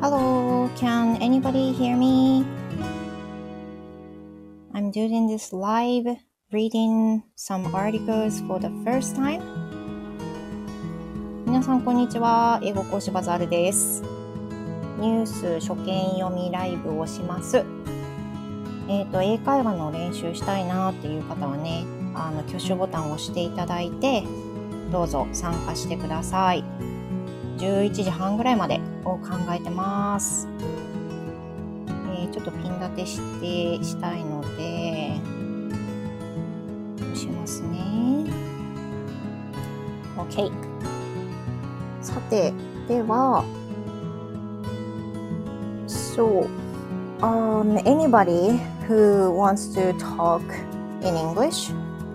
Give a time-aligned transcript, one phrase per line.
[0.00, 2.46] Hello, can anybody hear me?
[4.72, 6.16] I'm doing this live
[6.50, 9.42] reading some articles for the first time.
[11.44, 12.60] 皆さん、こんにちは。
[12.62, 14.02] 英語講師バザールです。
[14.98, 17.58] ニュース初見読みライブをします。
[18.88, 24.22] えっ、ー、と、英会話の練習したいなっていう方はね、あの、挙手ボタンを押していただいて、
[24.90, 26.89] どうぞ参加してください。
[27.60, 30.48] 11時半ぐらいまでを考えてます。
[32.10, 33.20] えー、ちょっとピン立てし
[33.78, 35.20] てしたいので、
[37.14, 38.24] しますね。
[40.16, 40.50] OK。
[42.00, 42.54] さて、
[42.88, 43.44] では、
[45.86, 46.48] So,
[47.20, 50.42] um, anybody who wants to talk
[51.02, 51.70] in English,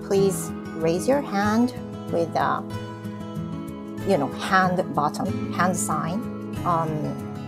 [0.08, 1.76] please raise your hand
[2.12, 2.64] with a
[4.08, 6.20] you know hand button hand sign
[6.66, 6.90] um,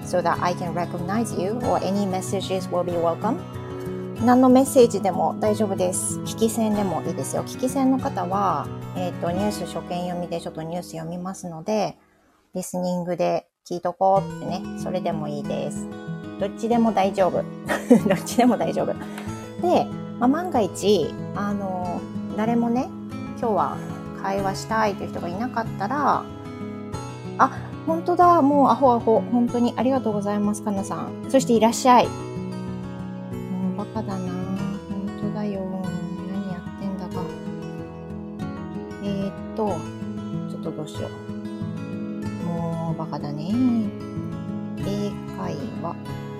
[0.03, 3.37] so that I can recognize you or any messages will be welcome
[4.25, 6.19] 何のメッセージでも大丈夫です。
[6.21, 7.43] 聞き戦でもいいですよ。
[7.43, 11.99] 聞き戦の方は、えっ、ー、と、ニュース初見読みでちょっとニュース読みますので、
[12.55, 15.87] リスニングで聞いとこうってね、それでもいいです。
[16.39, 17.43] どっちでも大丈夫。
[18.09, 18.93] どっちでも大丈夫。
[19.61, 19.85] で、
[20.19, 22.01] まあ、万が一、あの、
[22.35, 22.89] 誰もね、
[23.39, 23.77] 今日は
[24.23, 26.23] 会話したいという人がいなかったら、
[27.37, 27.51] あ、
[27.85, 28.41] 本当だ。
[28.41, 29.21] もうアホアホ。
[29.31, 31.11] 本当にありがとうございます、かなさん。
[31.29, 32.07] そしていらっしゃい。
[32.07, 32.11] も
[33.73, 34.19] うバカだな。
[34.19, 35.61] 本当だよ。
[36.31, 37.21] 何やってんだか。
[39.03, 39.67] えー、っと、
[40.49, 42.45] ちょっとどうしよう。
[42.45, 43.51] もうバカだね。
[44.79, 45.95] 英会話。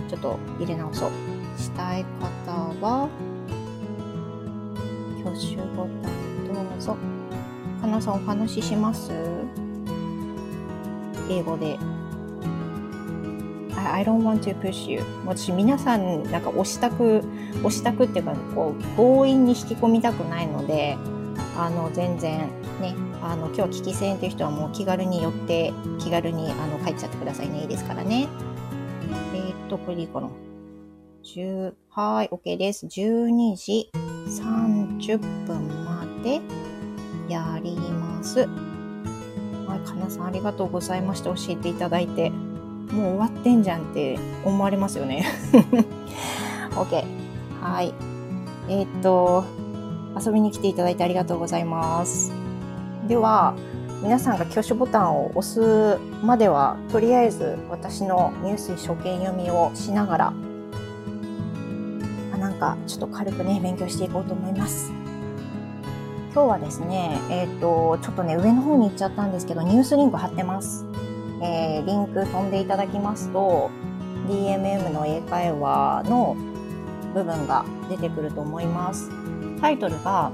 [0.09, 1.09] ちょっと入れ直そう。
[1.57, 2.05] したい
[2.45, 3.09] 方は、
[5.21, 6.95] 挙手ボタンどうぞ。
[7.81, 9.11] かなさんお話しします？
[11.29, 11.77] 英語で。
[13.93, 15.01] I don't want to push you.
[15.25, 17.23] 私皆さんなんか押したく
[17.59, 20.97] 押したくっていうかこう強引に引き込みたくないので
[21.55, 22.39] あの全然
[22.81, 27.61] ねあの今日は聞き戦という人はもう気軽に寄って気軽にあの帰っちゃってくださいね。
[27.61, 28.27] いいですからね。
[29.33, 30.29] えー、っとこれでいいかな。
[31.23, 32.85] 10はい OK です。
[32.85, 36.41] 12時30分まで
[37.27, 38.47] やります。
[39.77, 41.33] い、かなさんありがとうございました。
[41.33, 42.31] 教えていただいて。
[42.91, 45.25] もう終わってんじゃんって思われますよね。
[46.71, 47.03] OK。
[47.61, 47.93] はい。
[48.69, 49.43] えー、っと、
[50.19, 52.31] 遊びに来ていただいてありがとうございます。
[53.07, 53.55] では、
[54.01, 60.33] 皆さんが挙手ボタンを押すまでは、とりあえず私のニュース初見読みをしながら、
[62.33, 64.91] あなんかちょっと軽くね、勉強していこうと思います。
[66.33, 70.85] 今日はですね、えっ、ー、と、ちょっとね、上の方に行っちゃったんですけど、ニュースリンク貼ってます。
[71.41, 73.71] えー、リンク飛んでいただきますと、
[74.27, 76.35] DMM の英会話の
[77.13, 79.09] 部分が出てくると思います。
[79.59, 80.31] タイトルが、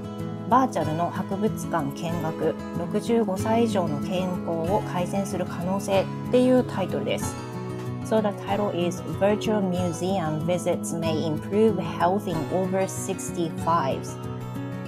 [0.50, 2.56] バーチャルの博物館見学、
[2.92, 7.36] 65歳以上の健康を改善する可能性っていうタイトルです。
[8.06, 14.18] So the title is Virtual Museum Visits May Improve Health in Over 65s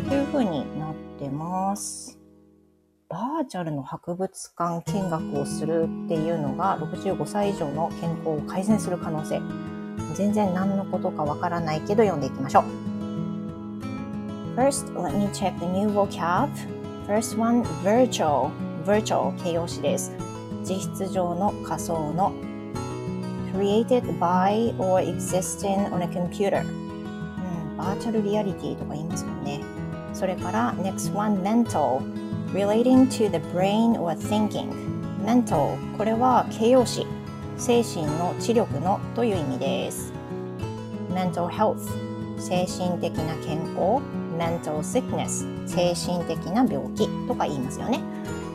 [0.08, 0.84] というふうにな
[1.25, 2.19] てます。
[3.09, 9.41] バーチャルの博物館見学をするっていうのが65歳以上の健康を改善する可能性。
[10.16, 12.63] 全然何のことかわからないけど読んでいきましょう。
[14.56, 16.50] First, let me check the new vocab.
[17.08, 18.50] First one, virtual.
[18.86, 20.12] virtual 形容詞です。
[20.63, 22.34] 実質上の仮想の
[23.53, 29.62] created by or existing on a computer、うん、バーチャルリアリティとか言いますもんね。
[30.16, 32.02] それから next one mental.
[32.53, 34.72] Relating to the brain or thinking.
[35.24, 35.76] Mental.
[35.98, 37.06] これは形容詞。
[37.58, 40.14] 精神の知力のという意味です。
[41.12, 41.80] Mental health.
[42.40, 44.02] 精神的な健康。
[44.38, 45.46] Mental sickness.
[45.68, 48.00] 精神的な病気とか言いますよね。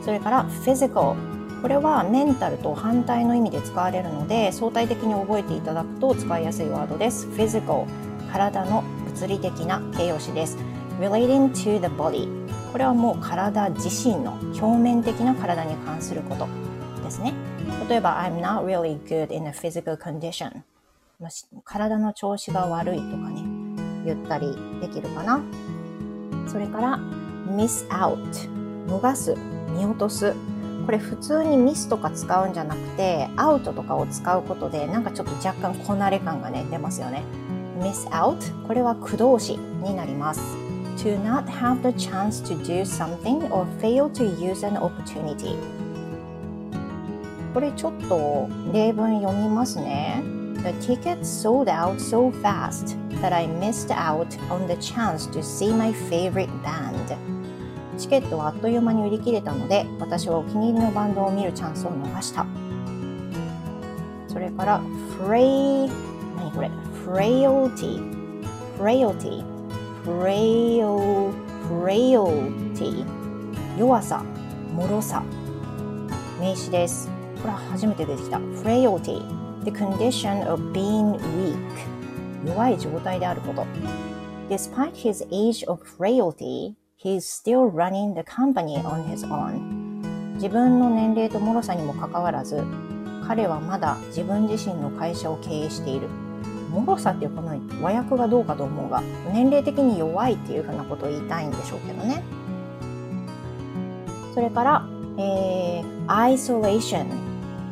[0.03, 1.15] それから physical.
[1.61, 7.27] これはメンタルと反対の意味で使われるので相対的に覚えていただくと使いやすいワードです。
[7.27, 7.85] physical.
[8.31, 10.57] 体の物理的な形容詞です。
[11.01, 12.29] Relating to the body.
[12.71, 16.47] これはもう体自身の表面的な体に関すること
[17.03, 17.33] ですね。
[17.89, 20.61] 例えば I'm not really good in a physical condition.
[21.65, 23.43] 体の調子が悪いとかね
[24.05, 25.41] 言ったりできるかな。
[26.47, 26.99] それから
[27.47, 28.19] miss out.
[28.87, 29.35] 逃す
[29.75, 30.35] 見落とす。
[30.85, 37.23] これ普通にミスとか使うんじゃなくてアウトとかを使うことでなんかちょっと若干こなれ感がね出ますよね。
[37.79, 40.60] miss out これは駆動詞になります。
[40.97, 45.55] To not have the chance to do something or fail to use an opportunity
[47.53, 50.23] これちょっと例文読みますね。
[50.63, 55.91] The tickets sold out so fast that I missed out on the chance to see my
[55.91, 57.17] favorite band.
[57.97, 62.45] チケットはあっという間に売り切れたので、私はお気に入りのバンドを見るチャンスを逃した。
[64.27, 65.89] それから、フレイ、
[66.37, 66.71] 何これ
[67.05, 67.99] frailty,
[68.77, 69.43] frailty,
[70.03, 71.31] frail,
[71.69, 73.05] frailty
[73.77, 74.23] 弱さ、
[74.75, 75.23] 脆さ
[76.39, 77.09] 名詞です。
[77.41, 78.37] これは初めて出てきた。
[78.37, 79.21] frailty,
[79.63, 81.57] the condition of being weak
[82.45, 83.65] 弱い状態であること。
[84.49, 90.33] Despite his age of frailty, he's still running the company on his own.
[90.35, 92.63] 自分の年齢と脆さにもかかわらず、
[93.27, 96.07] 彼はまだ自分自身の会社を経営している。
[96.71, 99.01] 脆さっていうこの和訳がどうかと思うが
[99.33, 102.23] 年齢的に弱いっていうふうなことを言いたいんでしょうけどね
[104.33, 104.87] それから、
[105.17, 107.05] えー、isolation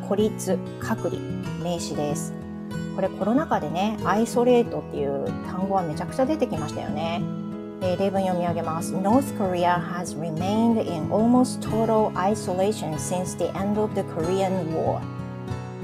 [0.08, 1.22] 孤立隔離
[1.64, 2.34] 名詞です
[2.96, 7.22] これコロナ禍でねアイソレートっていう単語はめちゃくちゃ出てきましたよね
[7.82, 8.94] え例文読み上げます。
[8.94, 15.02] North Korea has remained in almost total isolation since the end of the Korean War.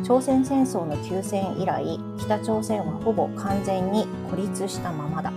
[0.05, 5.33] 朝鮮戦争の休戦以来北朝鮮はほぼ完全に孤立したままだ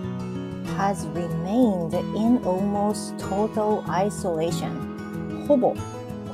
[0.76, 5.74] has remained in almost total isolation ほぼ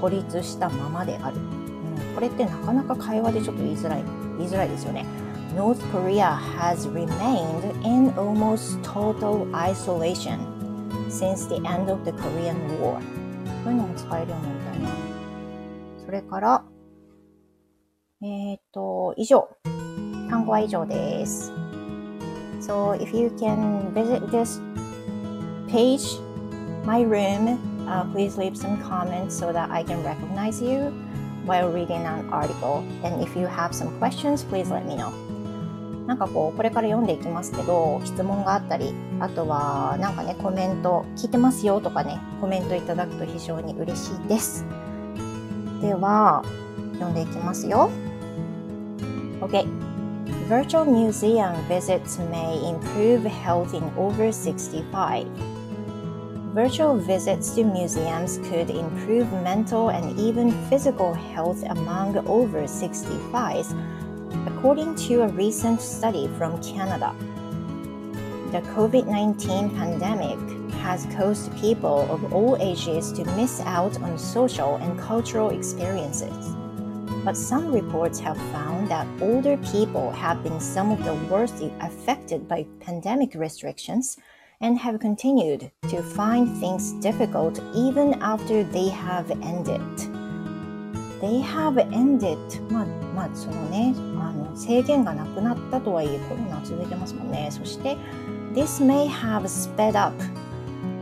[0.01, 4.03] 孤立したままである、うん、これってなかなか会話でちょっと言いづらい
[4.37, 5.07] 言いづらいですよね
[5.55, 10.41] North Korea has remained in almost total isolation
[11.09, 13.01] since the end of the Korean War こ
[13.67, 14.89] ういうのも使えるようになりたいな
[16.05, 16.65] それから
[18.27, 19.47] えっ、ー、と、以上。
[20.31, 21.53] 単語は以上です。
[22.59, 24.63] So, if you can visit this
[25.69, 26.23] page,
[26.87, 30.91] my room, uh, please leave some comments so that I can recognize you
[31.45, 32.83] while reading an article.
[33.05, 35.13] And if you have some questions, please let me know.
[36.07, 44.65] なんかこう、これから読んでいきますけど、質問があったり、あとはなんかね、コメント、聞いてますよとかね、コメントいただくと非常に嬉しいです。
[45.83, 46.43] では、
[46.95, 47.91] 読んでいきますよ。
[49.45, 49.69] Okay.
[50.49, 55.27] Virtual museum visits may improve health in over 65.
[56.55, 63.77] Virtual visits to museums could improve mental and even physical health among over 65s,
[64.47, 67.15] according to a recent study from Canada.
[68.51, 74.77] The COVID 19 pandemic has caused people of all ages to miss out on social
[74.77, 76.57] and cultural experiences
[77.24, 82.48] but some reports have found that older people have been some of the worst affected
[82.48, 84.18] by pandemic restrictions
[84.62, 89.82] and have continued to find things difficult even after they have ended.
[91.22, 92.38] They have ended.
[92.72, 92.86] まあ、
[93.16, 97.50] まあ、そのね、あの制限がなくなったとはいえ、コロナ続いてますもんね。
[97.52, 97.98] そして、
[98.54, 100.16] This may have sped up.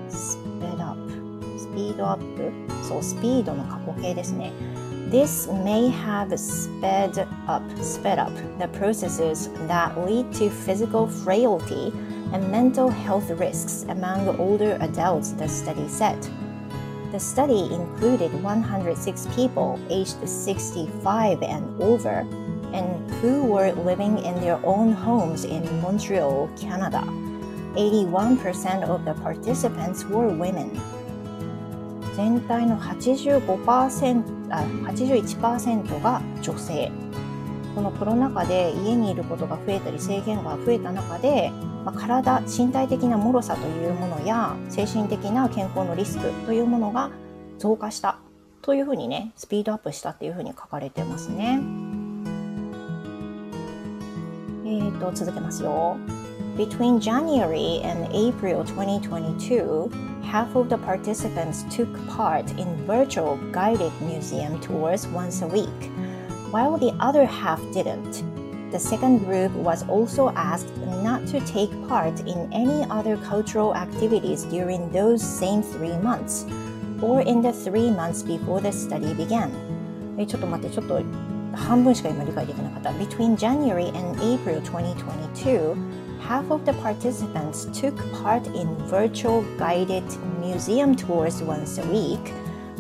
[0.10, 0.98] sped up.
[1.58, 2.52] スピードアップ
[2.84, 4.52] そう、スピードの過去形ですね。
[5.13, 11.93] this may have sped up, sped up the processes that lead to physical frailty
[12.33, 16.17] and mental health risks among older adults, the study said.
[17.13, 22.27] The study included 106 people aged 65 and over
[22.73, 27.03] and who were living in their own homes in Montreal, Canada.
[27.77, 30.81] 81% of the participants were women.
[32.17, 36.93] 全体の85%あ81%が女性
[37.75, 41.51] このコロナ禍で家にいることが増えたり制限が増えた中で、
[41.85, 47.11] まあ、体身体的な脆さというものや精神的な健康のリスクというものが
[47.59, 48.19] 増加した
[48.61, 51.61] というふうにねスピードアップしたっていうふうに書かれてますね。
[54.65, 55.97] えーと続けますよ。
[56.56, 59.92] Between January and April 2022,
[60.24, 65.92] half of the participants took part in virtual guided museum tours once a week,
[66.52, 68.24] while the other half didn't.
[68.72, 74.44] The second group was also asked not to take part in any other cultural activities
[74.44, 76.46] during those same three months,
[77.02, 79.52] or in the three months before the study began.
[80.18, 81.02] えちょっと待って、ちょっと
[81.56, 82.90] 半分しか今理解できなかった。
[82.92, 85.76] Between January and April 2022,
[86.27, 90.05] half of the participants took part in virtual guided
[90.41, 92.33] museum tours once a week,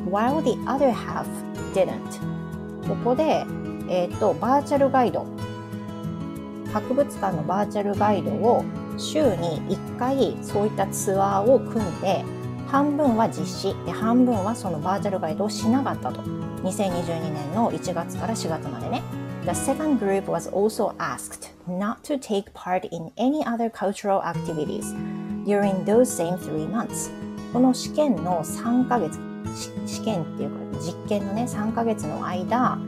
[0.04, 1.26] while the other half
[1.74, 2.20] didn't.
[2.86, 3.44] ここで、
[3.88, 5.26] えーと、バーチャルガイド
[6.72, 8.64] 博物館のバーチャルガイドを
[8.96, 12.24] 週に1回そういったツアーを組んで
[12.66, 16.22] 半分は実施で半分はそのバーチャルガイドをしなかったと
[16.62, 19.02] 2022年の1月から4月までね
[19.44, 24.94] The second group was also asked not to take part in any other cultural activities
[25.44, 27.10] during those same three months
[27.52, 29.18] この試験の3ヶ月
[29.86, 32.78] 試験っていうか実験のね3ヶ月の間、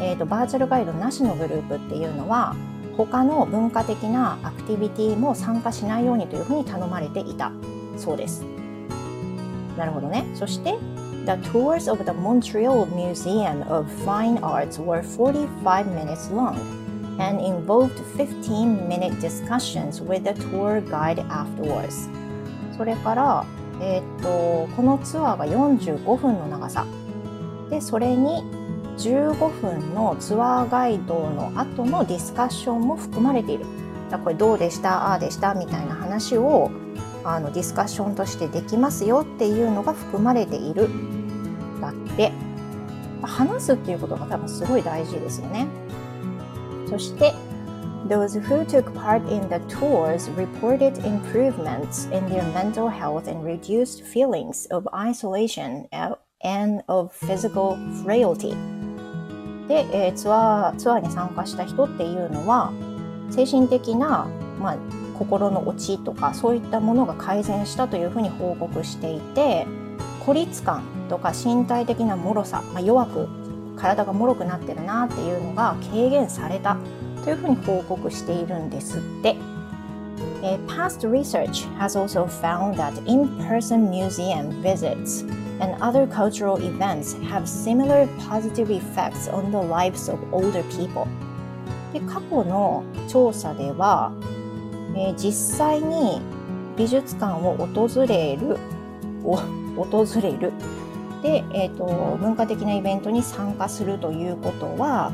[0.00, 2.56] えーと、バーチャルガイドなしのグループっていうのは
[2.96, 7.52] 他の文化的なアクティビティも参加しないようにというふうに頼まれていた
[7.96, 8.44] そうです。
[9.76, 10.26] なるほどね。
[10.34, 10.76] そして
[11.30, 16.58] The tours of the Montreal Museum of Fine Arts were 45 minutes long
[17.20, 22.10] and involved 15 minute discussions with the tour guide afterwards.
[22.76, 23.46] それから、
[23.80, 26.84] えー、っとこのツアーが45分の長さ
[27.70, 28.42] でそれに
[28.98, 33.66] 15分のツアーガイドの後のディスカッションも含まれている。
[34.10, 36.72] だこれどうでしたああでしたみたいな話を
[37.22, 40.88] あのディスカッションとしてできますよっていうのが含まれている
[42.20, 42.32] だって
[43.22, 45.66] 話すっていうことが多分すごい大事ですよね
[46.88, 47.32] そして
[48.08, 54.02] Those who took part in the tours reported improvements in their mental health and reduced
[54.02, 55.86] feelings of isolation
[56.42, 58.56] and of physical frailty
[59.68, 62.72] で、えー、ツアーツアーに参加した人っていうのは
[63.30, 64.26] 精神的な、
[64.58, 64.78] まあ、
[65.16, 69.68] 心の落ちとかそういったものが改善したというふうに報告していて
[70.24, 73.28] 孤立感とか身体的な脆さ、まあ、弱く
[73.76, 76.78] 体が脆くなってるなっていうのが軽減された
[77.24, 79.36] というふうに報告しているんですって。
[80.42, 85.22] Uh, past research has also found that in-person museum visits
[85.60, 91.06] and other cultural events have similar positive effects on the lives of older people.
[91.92, 94.12] で過去の調査では
[94.94, 96.20] えー、実際に
[96.76, 98.56] 美術館を訪れる
[99.22, 100.52] 訪れる
[101.22, 105.12] で、えーと、文化的なイベントに参加するということは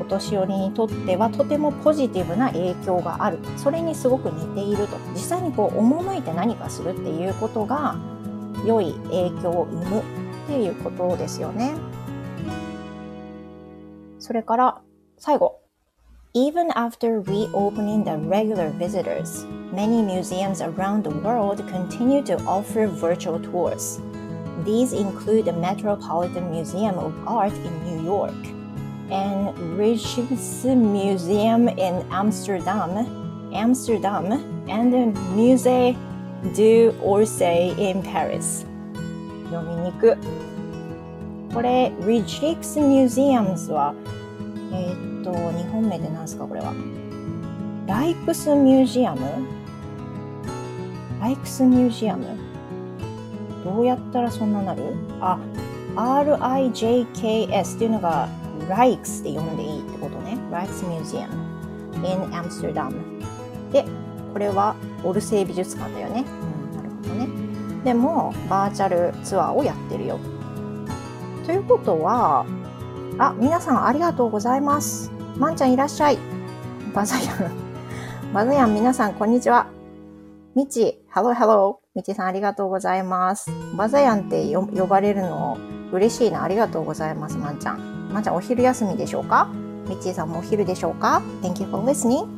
[0.00, 7.96] お年寄りにとってはとてもポジティブな影響があるそれにすごく似ていると実際にこう赴いて何かするっていうことが
[8.66, 10.04] 良い影響を生むっ
[10.46, 11.74] ていうことですよね。
[14.18, 14.80] それから
[15.18, 15.60] 最後
[16.32, 23.40] Even after reopening the regular visitors, many museums around the world continue to offer virtual
[23.40, 24.00] tours.
[24.63, 28.33] These include the Metropolitan Museum of Art in New York
[29.11, 33.05] and Rijksmuseum in Amsterdam,
[33.53, 34.31] Amsterdam,
[34.67, 35.95] and the Musée
[36.53, 38.65] d'Orsay in Paris.
[39.51, 40.17] 読みにく。
[41.53, 43.93] これ、Rijksmuseums は、
[44.71, 46.73] えーと、日本名で何すかこれは。
[47.87, 49.21] ライクスミュージアム
[51.21, 52.25] ライクスミュージアム
[53.64, 54.82] どうやったらそんななる？
[55.20, 55.38] あ、
[55.96, 58.28] RIJKS っていうのが
[58.68, 60.38] ライクスって読んでいいってことね。
[60.50, 61.34] ライクスミュージアム
[62.06, 62.92] in Amsterdam。
[63.72, 63.84] で、
[64.32, 64.74] これは
[65.04, 66.24] オルセー美術館だよね。
[66.72, 67.28] うん、なるほどね。
[67.84, 70.18] でも、バーチャルツアーをやってるよ。
[71.46, 72.46] ということは、
[73.18, 75.10] あ、皆さんありがとうございます。
[75.36, 76.18] まんちゃんいらっしゃい。
[76.94, 78.32] バザヤン。
[78.32, 79.66] バザヤン皆さんこんにちは。
[80.54, 81.79] みち、ハローハロー。
[81.92, 83.50] みちさんありがとうございます。
[83.76, 85.58] バザヤンって呼ばれるの
[85.90, 86.44] 嬉しいな。
[86.44, 88.10] ありがとうございます、まんちゃん。
[88.12, 89.48] まんちゃんお昼休みでしょうか？
[89.88, 92.28] みちさんもお昼でしょうか ?Thank you for listening.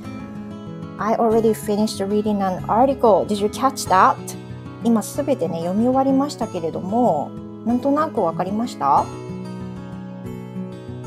[0.99, 3.27] I already finished reading an article.
[3.27, 4.17] Did you catch that?
[4.85, 7.31] 今すべてね、読み終わりましたけれども、
[7.67, 9.05] なんとなくわかりました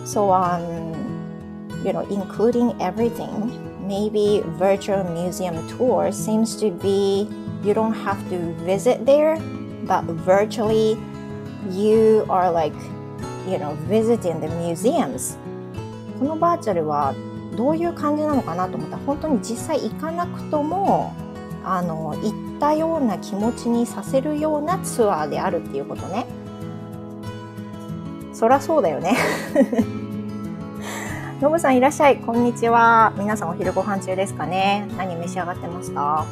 [0.06, 0.94] ？So, um,
[1.84, 3.28] you know, including everything,
[3.88, 7.27] maybe virtual museum tour seems to be
[7.63, 9.38] you don't have to visit there,
[9.86, 10.98] but virtually
[11.72, 12.75] you are like,
[13.48, 15.38] you know, visiting the museums.
[16.20, 17.13] このバーチャルは
[17.58, 21.13] どういう感じなのかなと思ったら本当に実際行かなくとも
[21.63, 26.25] あの行ったような気持ちにさせるようなツアーであるっていうことね。
[28.34, 29.15] そりゃそうだよね
[31.42, 32.18] のぶさんいらっしゃい。
[32.20, 33.13] こんにちは。
[33.18, 36.25] 皆さんお昼ご飯中ですかね何召し上がってますか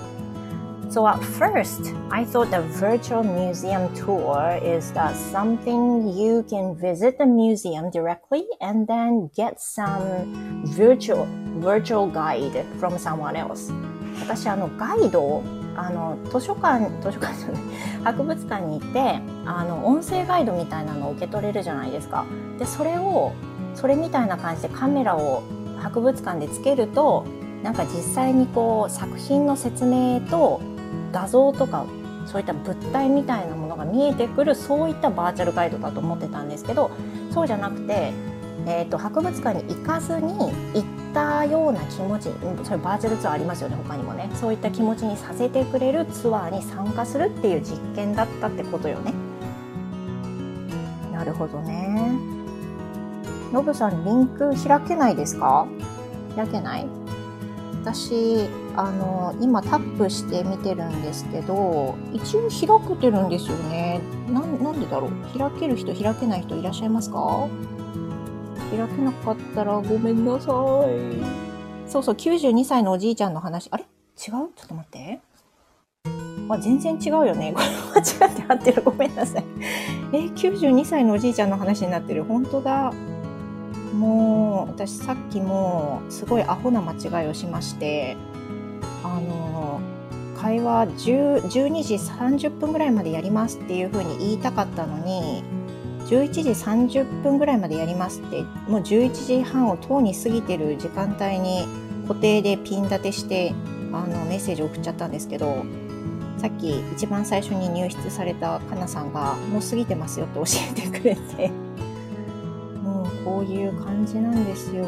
[0.89, 7.17] So at first, I thought the virtual museum tour is that something you can visit
[7.17, 11.27] the museum directly and then get some virtual,
[11.59, 13.73] virtual guide from someone else.
[14.21, 15.43] 私、あの、ガイドを
[15.75, 17.61] あの図書館図書館じゃない
[18.03, 22.25] 博物館に行ってあの音声ガイドみたいなのを受け取れるじゃないですか。
[22.59, 23.33] でそれを
[23.75, 25.43] それみたいな感じでカメラを
[25.79, 27.25] 博物館でつけると
[27.63, 30.61] なんか実際にこう作品の説明と
[31.11, 31.85] 画像とか
[32.25, 36.91] そういった物体みたいなものが見えてくるそういったバーチャルガイドだと思ってたんですけど
[37.31, 38.13] そうじゃなくて、
[38.65, 40.33] えーと、博物館に行かずに
[40.73, 42.29] 行ったような気持ち
[42.63, 49.13] それバーチャルツアーありますよね他にもねそういった気持ちにさせてくれるツアーに参加するっていう実験だったってことよね。
[51.11, 52.42] なるほどね。
[53.53, 55.67] ノブさんリンク開けないですか？
[56.35, 56.87] 開けない？
[57.83, 64.01] 私あの今タップして見てるんですけど一応開けてるんですよね。
[64.29, 65.37] なんでだろう？
[65.37, 67.47] 開ける人開けない人いらっしゃいますか？
[68.71, 71.89] 開けなかったらごめんなさい。
[71.89, 73.69] そうそう92歳のおじいちゃんの話。
[73.69, 73.83] あれ？
[73.83, 73.87] 違う？
[74.17, 75.19] ちょっと待って。
[76.49, 77.53] あ全然違うよね。
[77.55, 78.81] これ間違って合ってる。
[78.83, 79.43] ごめんなさい。
[80.11, 82.23] え92歳のおじいちゃんの話になってる。
[82.23, 82.91] 本当だ
[83.93, 88.17] もう私さっきもすごいアホな間違いをしまして
[89.03, 89.79] あの
[90.35, 95.43] 会話12時30分ぐらいまでやりますっていうふうに言いたかったのに
[96.07, 101.65] 11時30分ぐらいまでやりますってもう11時半をとうに過ぎてる時間帯に
[102.07, 103.53] 固定でピン立てして
[103.93, 105.63] あのメッセージ送っちゃったんですけど
[106.37, 111.62] さっき一番最初に入室されたかなさんがもう過ぎてますよって教えてくれて。
[113.23, 114.83] こういう感じなんですよ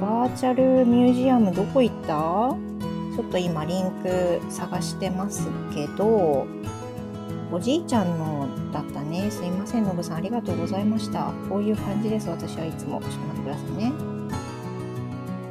[0.00, 2.56] バーチャルミュージアムどこ行った？
[3.16, 6.46] ちょっと今リンク探してますけど、
[7.50, 9.28] おじいちゃんのだったね。
[9.30, 10.16] すいません、のぶさん。
[10.18, 11.32] ありがとうございました。
[11.48, 13.00] こういう感じです、私はいつも。
[13.00, 13.92] ちょっと待ってくださいね。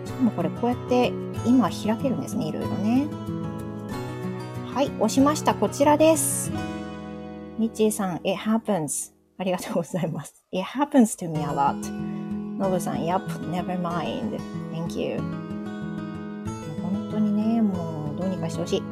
[0.06, 1.12] しかもこれこうやって
[1.46, 3.08] 今開けるんですね、いろいろね。
[4.74, 5.54] はい、押しました。
[5.54, 6.52] こちらです。
[7.58, 9.12] みちーさん、It happens.
[9.38, 10.46] ありがとうございます。
[10.54, 12.17] It happens to me a lot.
[12.58, 14.40] のぶさん、Yep, never mind.
[14.74, 15.20] Thank you.
[16.82, 18.84] 本当にね、もうどうにかしてほしい。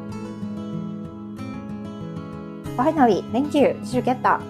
[2.77, 3.75] Finally, thank you.
[3.83, 4.41] Did you get that?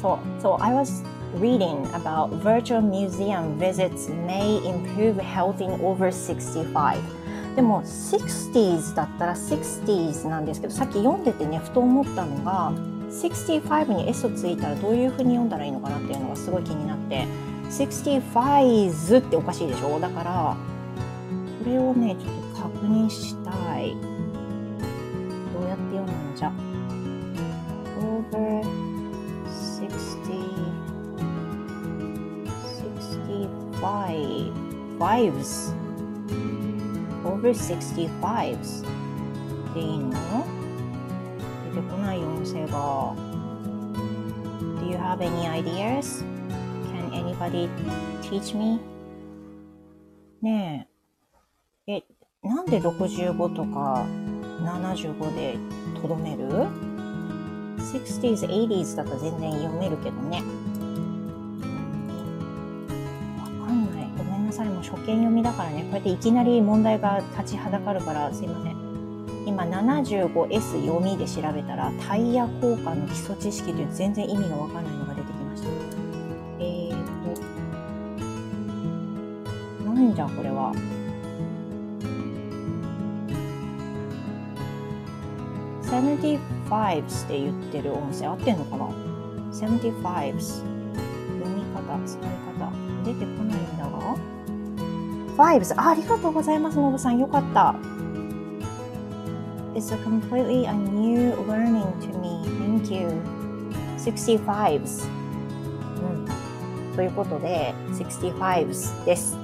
[0.00, 1.02] so, so I was
[1.34, 6.98] reading about virtual museum visits may improve health in over 65.
[7.56, 12.72] でも 60s だったら 60s なんですけどさっき読んでてねふと思ったのが
[13.10, 17.26] 65に S をついたらどういうふうに読んだらいいのかなっていうのがすごい気になって
[17.74, 19.98] 65s っておかしいでしょ？
[19.98, 20.56] だから
[21.64, 23.96] これをねちょっと確認したい。
[25.52, 26.52] どうやって読むんじゃ
[28.00, 28.62] over
[33.80, 35.74] 65s
[37.24, 38.84] over 65s
[39.74, 40.10] でいいの？
[41.74, 43.14] 出てこない音声が。
[44.80, 46.24] Do you have any ideas?
[47.38, 47.68] Can anybody
[48.22, 48.78] teach me?
[50.42, 50.88] ね
[51.86, 52.04] ええ、
[52.42, 54.06] なんで65とか
[54.62, 55.56] 75で
[56.00, 56.48] とどめる
[57.78, 60.42] ?60s, 80s だと全然読めるけどね。
[63.38, 64.08] わかんない。
[64.16, 64.68] ごめんなさい。
[64.68, 65.82] もう初見読みだからね。
[65.82, 68.74] こうやっていきなり問題が立ちはだかるからすいません。
[69.46, 75.22] 今 75S 読みで調べたらタイヤ交換の基礎知識という全然意味がわかんないのが出
[80.04, 80.72] と、なんじゃこれは。
[85.84, 88.88] 75s って言ってるお店合ってんのかな
[89.52, 92.22] ?75s 読み方、使い
[92.58, 92.72] 方。
[93.04, 94.16] 出てこないんだが
[95.36, 97.18] 5s あありがとうございますのぶさん。
[97.18, 97.74] よかった。
[99.74, 102.44] It's a completely a new learning to me.
[102.58, 103.08] Thank you.
[103.98, 105.06] 65s
[106.00, 106.96] うん。
[106.96, 109.43] ということで 65s です。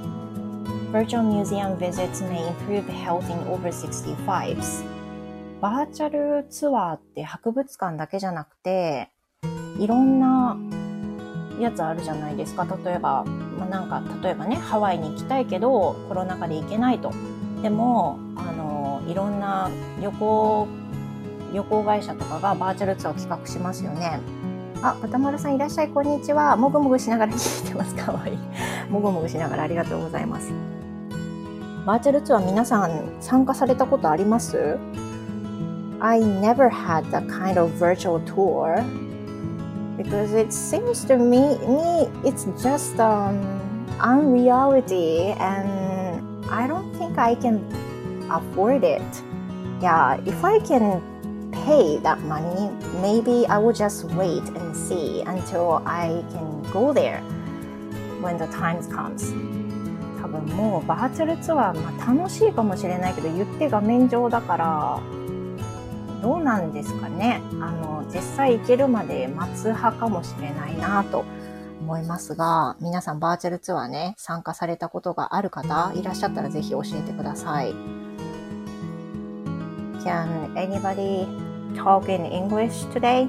[0.92, 4.84] Virtual museum visits may improve health in over 65s
[5.60, 9.08] バーチャルツアーって博物館だけじゃなくて、
[9.78, 10.56] いろんな
[11.60, 12.66] やつあるじゃないですか。
[12.84, 17.12] 例えば、まあ、なんか、例えばね、ハワイに行きたいけど、コロナ禍で行けないと。
[17.62, 19.70] でも、あの、いろんな
[20.02, 20.66] 旅行、
[21.52, 24.18] 旅行会社とかがバーチャルツアーを企画しますよね。
[24.82, 26.56] あ、歌丸さんいらっしゃい、こんにちは。
[26.56, 27.94] もぐもぐしながら聞いてます。
[27.94, 28.38] かわいい。
[28.90, 30.79] もぐもぐしながらありがとうございます。
[31.85, 34.77] バーチャルツアー皆さん参加されたことあります
[36.01, 38.83] I never had that kind of virtual tour
[39.97, 43.39] because it seems to me, me it's just um,
[44.01, 47.63] unreality and I don't think I can
[48.29, 49.01] afford it.
[49.81, 51.01] Yeah, if I can
[51.65, 52.69] pay that money,
[53.01, 57.21] maybe I will just wait and see until I can go there
[58.21, 59.31] when the time comes.
[60.30, 65.00] 分もうバーチャルツアー、まあ、楽しいかもしれないけど言って画面上だから
[66.22, 67.40] どうなんですかね。
[67.60, 71.24] あの、実際行けるまで待つ派かもしれないなと
[71.80, 77.74] 思いますが、皆さんバーチャルツアーね、参加されたことがある方いらっしゃったらぜひ教えてください。
[80.04, 81.26] Can anybody
[81.74, 83.28] talk in English today?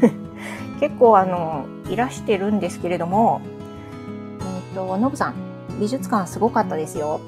[0.80, 3.40] 結構あの、いらしてるんですけれども、
[4.40, 5.34] えっ、と、ノブさん、
[5.80, 7.22] 美術館すごかったですよ。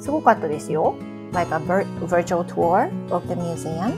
[0.00, 0.96] すごかったですよ。
[1.32, 3.94] like a virtual tour of the museum.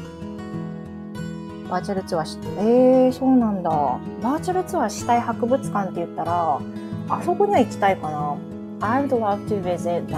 [1.71, 3.71] バーチャルツアーし、えー、そうなんだ。
[3.71, 6.61] バーチャルツアーしたい博物館って言ったら、
[7.09, 8.37] あそこには行きたいかな。
[8.81, 10.15] I would love to visit the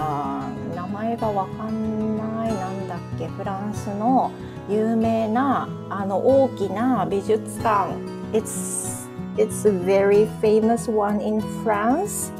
[0.74, 4.32] 名前がわかんない、なんだっけ、フランスの
[4.68, 7.94] 有名なあの大きな美術館
[8.32, 12.32] It's it's a very famous one in France.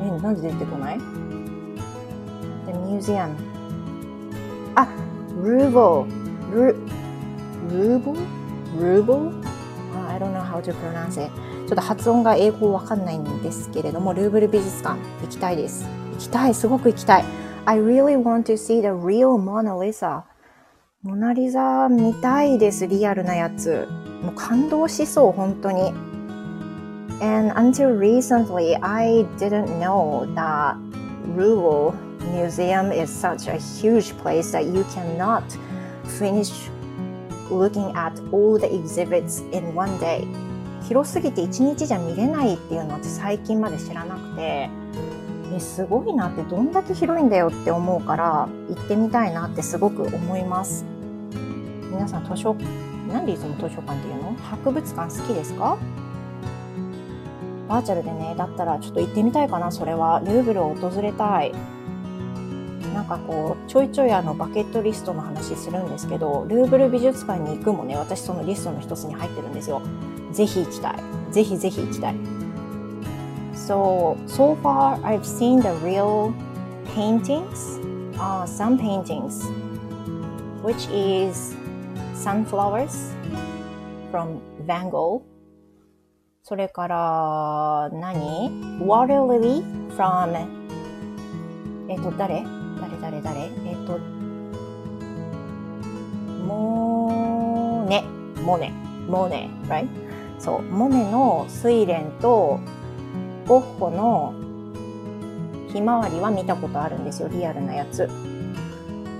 [0.00, 0.98] え、なんで出てこない
[2.66, 3.28] ?The museum.
[4.74, 4.88] あ、
[5.42, 6.54] ルーボー。
[6.54, 6.76] ル、
[7.70, 8.40] ルーボー
[8.80, 9.44] ルーボー
[10.08, 11.30] ?I don't know how to pronounce it.
[11.68, 15.86] ちょっと発音が英語わかんないんですけれども、ルーブル美術館行きたいです。
[16.12, 17.24] 行きたい、すごく行きたい。
[17.66, 20.22] I really want to see the real Mona Lisa.
[21.02, 23.86] モナリザ見たいです、リアルなやつ。
[24.22, 25.92] もう感動しそう、本当に。
[27.20, 30.76] And until recently, I didn't know that
[31.26, 31.92] Rural
[32.32, 35.44] Museum is such a huge place that you cannot
[36.18, 36.50] finish
[37.50, 40.26] looking at all the exhibits in one day.
[40.88, 44.70] 広すぎて一日じゃ見れないっていうのって最近まで知らなくて、
[45.54, 50.86] えすごいなってどんだけ広いんだよって思うから行ってみたいなってすごく思います。
[51.92, 52.54] 皆さん図書
[53.12, 55.76] なんでいつも図書館っていうの博物館好きですか
[57.70, 60.20] バーチャルでね、だったらちょっと行ってみたいかな、それは。
[60.26, 61.52] ルーブルを訪れたい。
[62.92, 69.82] なんかこう、ちょいちょいあのバケットリストの話するんですけど、ルーブル美術館に行くもね、私そのリストの一つに入ってるんですよ。
[70.32, 70.94] ぜひ行きたい。
[71.30, 72.16] ぜひぜひ行きたい。
[73.54, 76.32] So, so far I've seen the real
[76.96, 77.78] paintings,
[78.18, 79.46] uh, some paintings,
[80.64, 81.54] which is
[82.14, 83.14] sunflowers
[84.10, 85.29] from Van Gogh
[86.50, 89.62] それから何？Water Lily
[89.96, 90.34] from
[91.88, 92.44] えっと誰？
[92.80, 93.00] 誰？
[93.00, 93.22] 誰？
[93.22, 93.40] 誰？
[93.42, 93.98] えっと
[96.44, 98.02] モネ。
[98.42, 98.72] モネ。
[99.06, 99.86] モネ right?
[100.40, 100.62] そう。
[100.62, 102.58] モネの睡蓮と
[103.46, 104.34] ゴッホの
[105.72, 107.28] ひまわりは見たことあるんですよ。
[107.28, 108.08] リアルなやつ。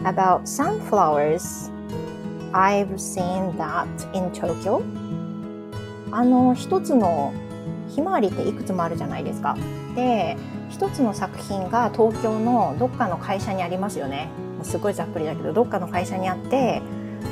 [0.02, 1.70] About sunflowers
[2.52, 4.82] I've seen that in Tokyo.
[6.12, 7.32] あの、一つの
[7.88, 9.56] ひまわりっていくつもあるじゃないですか。
[9.94, 10.36] で、
[10.68, 14.28] 一つの作品が東京のどっかの会社にありますよね。
[14.62, 16.82] すごいざっくりだけど、どっかの会社にあって、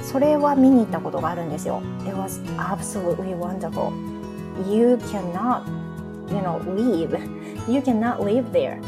[0.02, 1.82] それは見に行ったことがあるんですよ。
[2.06, 3.92] It was absolutely wonderful.
[4.68, 5.62] You cannot,
[6.28, 7.18] you know, leave.
[7.70, 8.80] You cannot live there.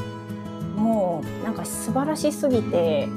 [0.77, 3.09] もうなんか素晴らしすぎて、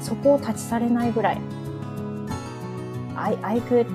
[0.00, 1.40] そこを立ち去れないぐらい
[3.16, 3.86] I, I could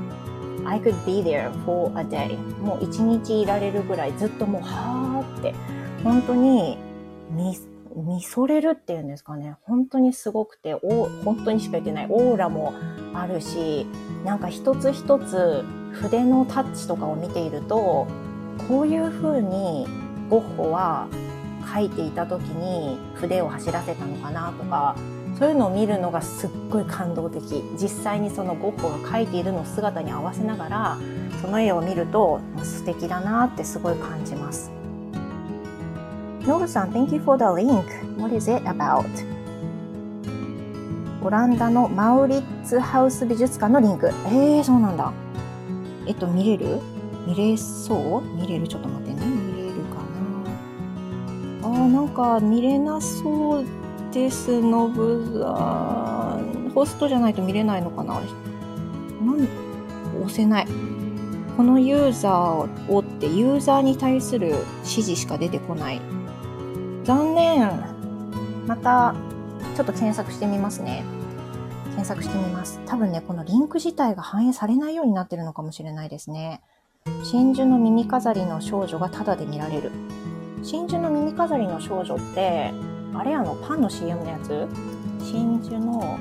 [0.69, 2.37] I could be there for a day.
[2.61, 5.55] もう一日いられるぐらいずっともうはーって。
[6.03, 6.77] 本当に
[7.31, 7.57] 見
[7.95, 9.55] 見それるっていうんですかね。
[9.63, 12.07] 本当にすごくてお本当にしか言ってない。
[12.07, 12.73] オーラも
[13.15, 13.87] あるし
[14.23, 18.07] なんか一つ一つ筆のタッチとかを見ていると
[18.67, 19.87] こういう風に
[20.29, 21.07] ゴッホは
[21.73, 24.95] 書いていた時に筆を走らせたのかなとか
[25.39, 27.63] そういうのを見るのがすっごい感動的。
[27.81, 30.97] 実際にそのゴッホが描いているの姿に合わせながら
[31.41, 34.69] その絵を見ると素敵だなってすごい感じます。
[36.41, 37.85] ノブさん Thank you for the link.
[38.19, 39.05] What is it about?
[41.21, 44.07] オランダのマウリッツハウス美術館のリンク。
[44.07, 45.13] えー、そうなんだ。
[46.05, 46.79] えっと見れる？
[47.25, 48.21] 見れそう？
[48.35, 48.67] 見れる？
[48.67, 49.25] ちょっと待ってね。
[49.25, 49.95] 見れるか
[51.61, 51.67] な？
[51.67, 53.78] あーなんか見れなそう。
[54.11, 56.71] です、ノブさん。
[56.73, 58.15] ホストじゃないと見れないのかな？
[58.15, 59.47] なん
[60.23, 60.67] 押せない。
[61.57, 64.47] このユーザーをってユーザーに対する
[64.83, 66.01] 指示しか出てこない。
[67.03, 67.69] 残念。
[68.65, 69.15] また、
[69.75, 71.03] ちょっと検索してみますね。
[71.85, 72.79] 検索してみます。
[72.85, 76.61] 多分ね、このリンク自体が反映されないようになってるのかもしれないですね。
[77.23, 79.91] 真珠の耳飾りの少女がタダで見られる。
[80.61, 82.71] 真珠の耳飾りの少女って、
[83.13, 84.67] あれあのパンの CM のやつ？
[85.19, 86.17] 真珠の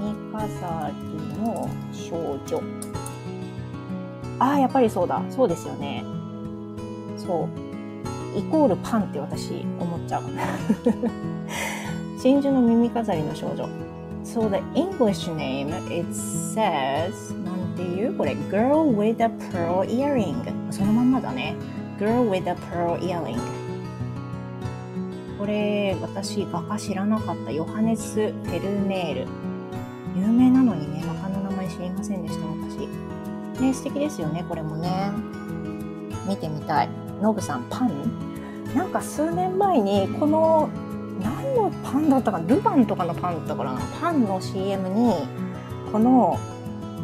[0.00, 2.62] 耳飾りの少女。
[4.38, 5.22] ああやっぱりそうだ。
[5.30, 6.04] そうですよね。
[7.18, 7.48] そう。
[8.38, 10.22] イコールパンって私思っちゃう。
[12.18, 13.68] 真珠の耳飾りの少女。
[14.24, 18.16] So the English name, it says, なんていう？
[18.16, 20.36] これ、Girl with a Pearl Earring.
[20.70, 21.56] そのまんまだね。
[21.98, 23.38] Girl with a Pearl Earring.
[25.40, 27.50] これ、私、画家知らなかった。
[27.50, 29.28] ヨハネス・フェルメール。
[30.20, 32.86] 有名なのにね、画家の名前知りませんでした、私。
[33.58, 35.10] ね、素敵ですよね、これもね。
[36.28, 36.90] 見てみたい。
[37.22, 37.90] ノブさん、パン？
[38.74, 40.68] なんか数年前に、この
[41.22, 43.80] 何のパンだったかルバンとかのパンだったからな？
[43.98, 45.14] パンの CM に
[45.90, 46.38] この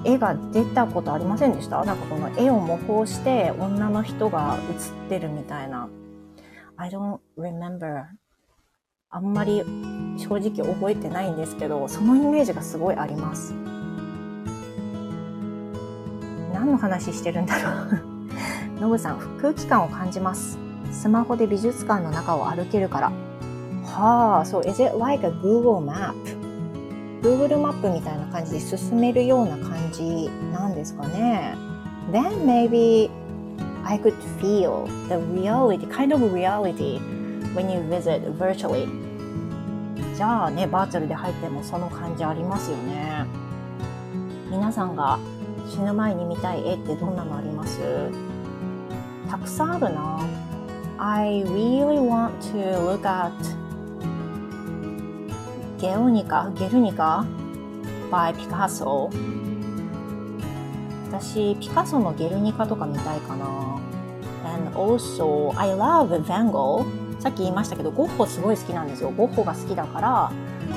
[0.05, 1.83] 絵が出たことありませんでした？
[1.85, 5.88] なんかこの絵を模倣して女の人が写ってるみたいな
[6.77, 8.05] I don't remember
[9.11, 9.62] あんまり
[10.16, 13.53] 正直覚えてないんですけどそのイメージがすごいあります
[16.53, 20.59] 何の話してるんだろう ノブさん空気感を感じます
[20.90, 23.12] スマホで美術館の中を歩けるから
[23.97, 26.12] はあ、そう、is it like a Google map?
[27.23, 31.55] Google マップみたいな感じで進めるような感じなんですかね。
[32.12, 33.11] Then maybe
[33.85, 37.01] I could feel the reality, kind of reality
[37.57, 38.87] when you visit virtually.
[40.14, 43.25] じゃあね、バーチャルで入ってもその感じありますよね。
[44.51, 45.19] 皆さんが
[45.69, 47.81] 死ぬ前に見たい絵ってどんなのあります？
[49.29, 50.21] たくさんあるな。
[50.99, 53.33] I really want to look at
[55.79, 57.27] ゲオニカ、ゲルニカ
[58.11, 59.11] by ピカソ。
[61.11, 63.47] 私、ピカソのゲルニカとか見たいかな。
[64.55, 66.87] And also, I love Van Gogh.
[67.18, 69.11] さっき言いましたけど、ゴッホすごい好きなんですよ。
[69.11, 70.33] ゴッホが好きだから、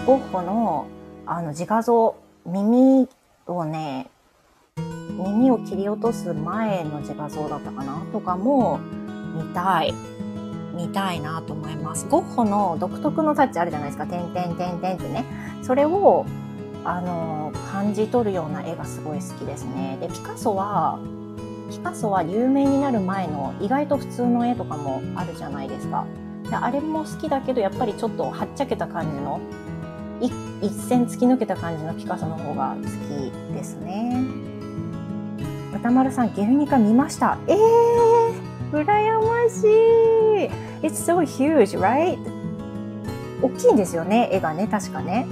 [0.06, 0.88] ゴッホの
[1.26, 3.08] あの自画像、耳
[3.46, 4.10] をね、
[4.78, 8.02] 耳を切り落とす前の自画像だったかな？
[8.12, 8.80] とかも
[9.36, 9.94] 見たい。
[10.74, 12.08] 見たいなと思います。
[12.08, 14.08] ゴッホの独特のタッチあるじゃないですか。
[14.08, 15.26] 点々点々ってね。
[15.62, 16.26] それを、
[16.86, 19.98] あの、感じ取るような絵がすごい好きですね。
[20.00, 21.00] で、ピカソは、
[21.70, 26.06] ピカソは有名になる前の意外と普通の絵とかもあるじゃないですか。
[26.52, 29.40] あれも好きだけど、やっぱりちょっとはっちゃけた感じの、
[30.62, 34.24] 一線突き抜けた感じのピカソの方が好きですね。
[35.74, 37.38] 歌丸さん、ゲルニカ見ました？
[37.48, 38.32] えー、
[38.72, 40.86] 羨ましい。
[40.86, 42.18] It's so huge, right?
[43.42, 45.26] 大きいんですよね、絵がね、確かね。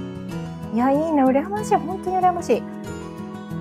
[0.72, 1.74] いや、いいな、羨ましい。
[1.74, 2.62] 本当に羨ましい。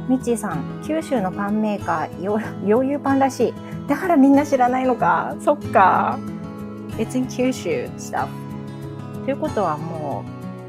[0.08, 2.40] ミッチーさん、九州のパンメーカー、よ
[2.80, 3.54] うパンらしい。
[3.90, 5.36] だからみんな知らないのか。
[5.42, 6.18] そっか。
[6.98, 8.28] It's in 九州 stuff.
[9.26, 10.24] ということはも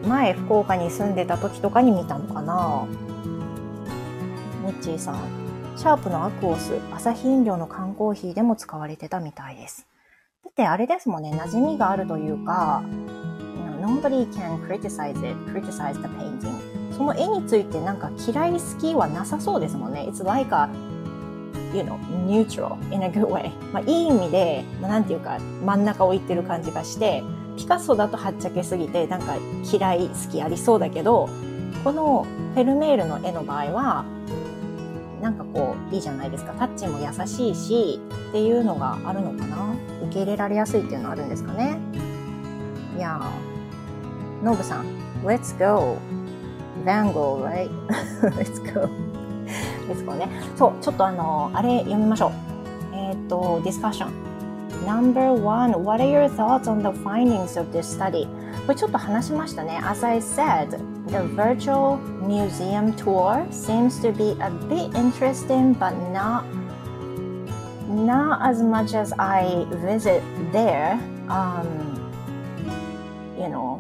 [0.05, 2.87] う、前福岡に住んでた時とかに見たのかな。
[4.65, 5.17] ミッチーさん、
[5.77, 9.87] シャープのアクオス、アサヒ飲料の缶コーヒーでも使われてたみたいです。
[10.45, 12.83] だってあれですもんね、馴染みがあるというか、
[13.81, 16.53] nobody can criticize it, criticize the painting.
[16.93, 20.07] その絵についてなんか嫌い好きはなさそうですもんね。
[20.11, 20.69] It's like a,
[21.75, 23.51] you know, neutral in a good way.
[23.73, 27.23] まあ、いい意味で、まあ、なんていうか真ん中を言ってる感じがして、
[27.57, 29.37] ピカソだとはっちゃけすぎてなんか
[29.71, 31.29] 嫌い好きありそうだけど、
[31.85, 34.05] このフェルメールの絵の場合は、
[35.21, 36.53] なんかこういいじゃないですか。
[36.53, 39.75] タッチも優しいしっていうのがあるのかな。
[40.05, 41.79] 受け入れられやすいっていうのはあるんですかね。
[42.97, 44.87] いやー、ノブさん、
[45.25, 45.99] Let's go!
[46.85, 47.71] Van Gogh, right?
[48.37, 49.08] Let's go!
[49.89, 50.29] Let's go ね。
[50.57, 52.33] そう、ちょっとあの、あれ読みましょう。
[52.95, 54.29] えっ、ー、と、ディスカッション。
[54.87, 58.27] Number one, what are your thoughts on the findings of this study?
[58.67, 59.81] これちょっと話しましたね。
[59.83, 66.45] As I said, the virtual museum tour seems to be a bit interesting but not
[67.89, 70.23] not as much as I visit
[70.53, 70.99] there,
[71.29, 71.67] um,
[73.39, 73.79] you know,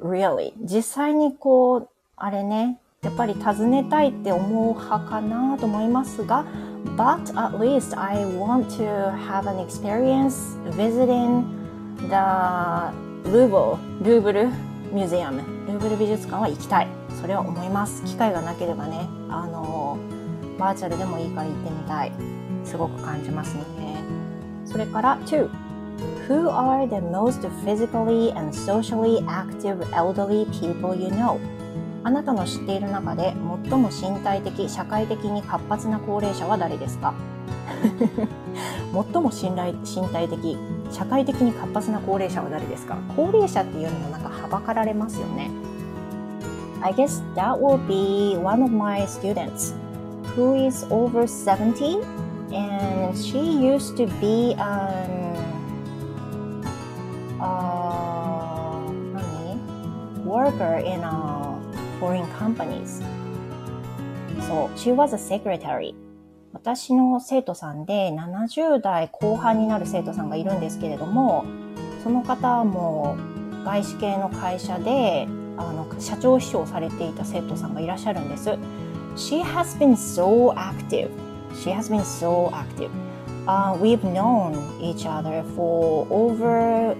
[0.00, 0.52] really.
[0.62, 6.44] 実際にこう、あれね、やっぱり訪ねたいって思う派かなと思いますが、
[6.96, 11.44] but at least I want to have an experience visiting
[12.08, 14.48] the Louvre, ルーブル
[14.92, 16.88] ミュージアム、ルーブル美術館は行きたい。
[17.20, 18.02] それは思います。
[18.04, 19.98] 機会がなければね、あの、
[20.58, 22.12] バーチャルでもいいから行ってみたい。
[22.64, 23.64] すごく感じますね。
[24.64, 25.48] それから2
[26.28, 31.38] Who are the most physically and socially active elderly people you know?
[32.04, 33.34] あなたの知っている中で
[33.70, 37.14] 最も身体的、社会的に活発な高齢者は誰ですか？
[39.12, 40.58] 最も信頼身体的、
[40.90, 42.96] 社会的に活発な高齢者は誰ですか？
[43.16, 45.50] 高齢者っていうのもなんかはばかられますよね。
[46.82, 49.74] I guess that will be one of my students
[50.36, 52.02] who is over 70
[52.52, 55.42] and she used to be an
[57.40, 58.82] uh,
[60.26, 61.43] worker in a
[62.04, 63.02] foreign companies.
[64.46, 65.94] そう、she was a secretary.
[66.52, 71.44] 私の生徒さんで70代後半になる生徒さんがいるんですけれども、
[72.02, 73.16] その方はも
[73.62, 78.50] う外資系の会社であの社長秘書をされていた生徒さんがいらっしゃるんです。
[79.16, 81.08] She has been so active.
[81.54, 82.90] She has been so active.
[83.46, 86.94] Uh, we've known each other for over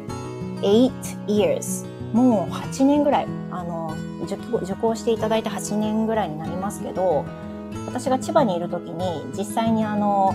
[0.63, 0.93] eight
[1.27, 1.87] years.
[2.13, 3.84] もう8年ぐらいあの
[4.25, 7.25] 受受講していただいて8年ぐらいになりますけど
[7.87, 10.35] 私が千葉にいる時に実際にあの、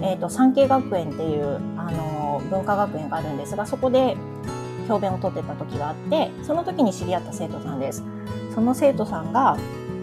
[0.00, 4.16] えーと、産経学園っていうあの文化学園があるんですがそこで
[4.88, 8.02] 教鞭を取ってた時があってその時に知り合った生徒さんです。
[8.54, 9.56] その生徒さんが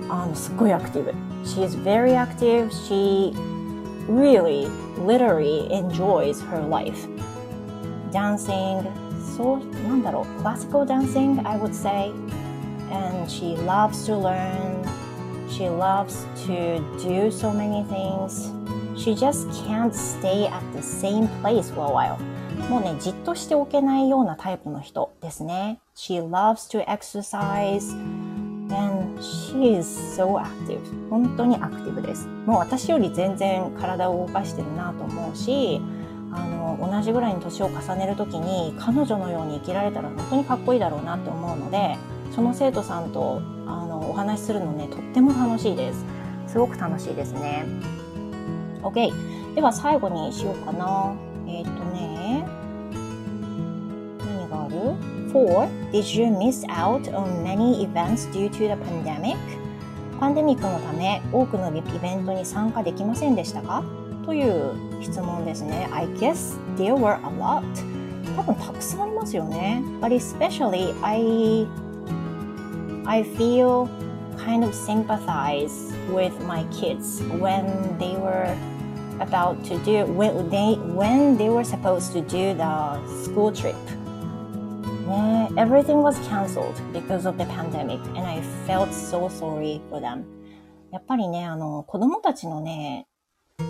[0.09, 1.13] あのすっごいアクティブ。
[1.43, 2.69] She is very active.
[2.69, 3.33] She
[4.07, 4.69] really
[5.05, 7.07] literally enjoys her life.
[8.11, 8.89] Dancing.
[9.35, 10.41] そうなんだろう。
[10.41, 12.11] Classical dancing I would say.
[12.91, 14.83] And she loves to learn
[15.49, 18.51] she loves to do so many things
[18.95, 22.17] she just can't stay at the same place for a while
[22.69, 27.93] もうねじっとしておけないようなタイプの人ですね she loves to exercise
[28.73, 29.87] and she is
[30.19, 35.81] so active 本当にアクティブですもう私より全然体を動かしてるなと思うし
[36.33, 41.97] あの同じぐらいに年を重ねる時に彼女のように生きられたら本当にかっこいいだろうなって思うので
[42.37, 46.05] その生徒さんとあのお話しするのねとっても楽しいです
[46.45, 47.65] すごく楽しいですね
[48.83, 51.15] OK では最後にしようかな
[51.47, 52.45] えっ、ー、とね
[54.19, 54.75] 何がある
[55.33, 55.91] ？4.
[55.91, 59.35] Did you miss out on many events due to the pandemic?
[60.19, 63.83] パンデミックのため多くのイベントに参加できませんでしたか？
[64.27, 65.89] という質問ですね。
[65.91, 67.63] I guess there were a lot.
[68.35, 69.81] 多分たくさんありますよね。
[69.99, 71.65] But especially I,
[73.07, 73.89] I feel
[74.37, 78.53] kind of sympathize with my kids when they were
[79.21, 83.75] about to do when they when they were supposed to do the school trip.
[85.07, 90.25] ね、everything was cancelled because of the pandemic and I felt so sorry for them.
[90.91, 93.07] やっぱりね、あの、子供たちのね、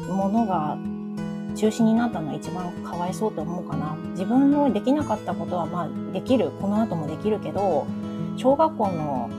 [0.10, 0.78] ものが
[1.56, 3.96] 中止になったのは一番かわいそうと思うかな。
[4.12, 7.86] 自分のできなかったことはまあできる、この後もできるけど、
[8.38, 9.30] 小学校の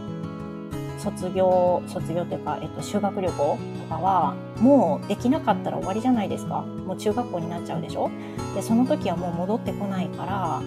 [0.99, 3.59] 卒業、卒業っていうか、えっと、修学旅行
[3.89, 6.63] とかは、もうできなかったら終わりじゃないですか。
[6.63, 8.11] もう中学校になっちゃうでしょ？
[8.55, 10.61] で、その時はもう戻ってこないから、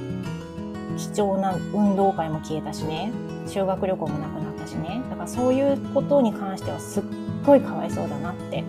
[0.98, 3.12] 貴重な運動会も消えたしね、
[3.46, 5.02] 修学旅行もなくなったしね。
[5.10, 7.04] だからそういうことに関してはすっ
[7.46, 8.64] ごいかわいそうだなって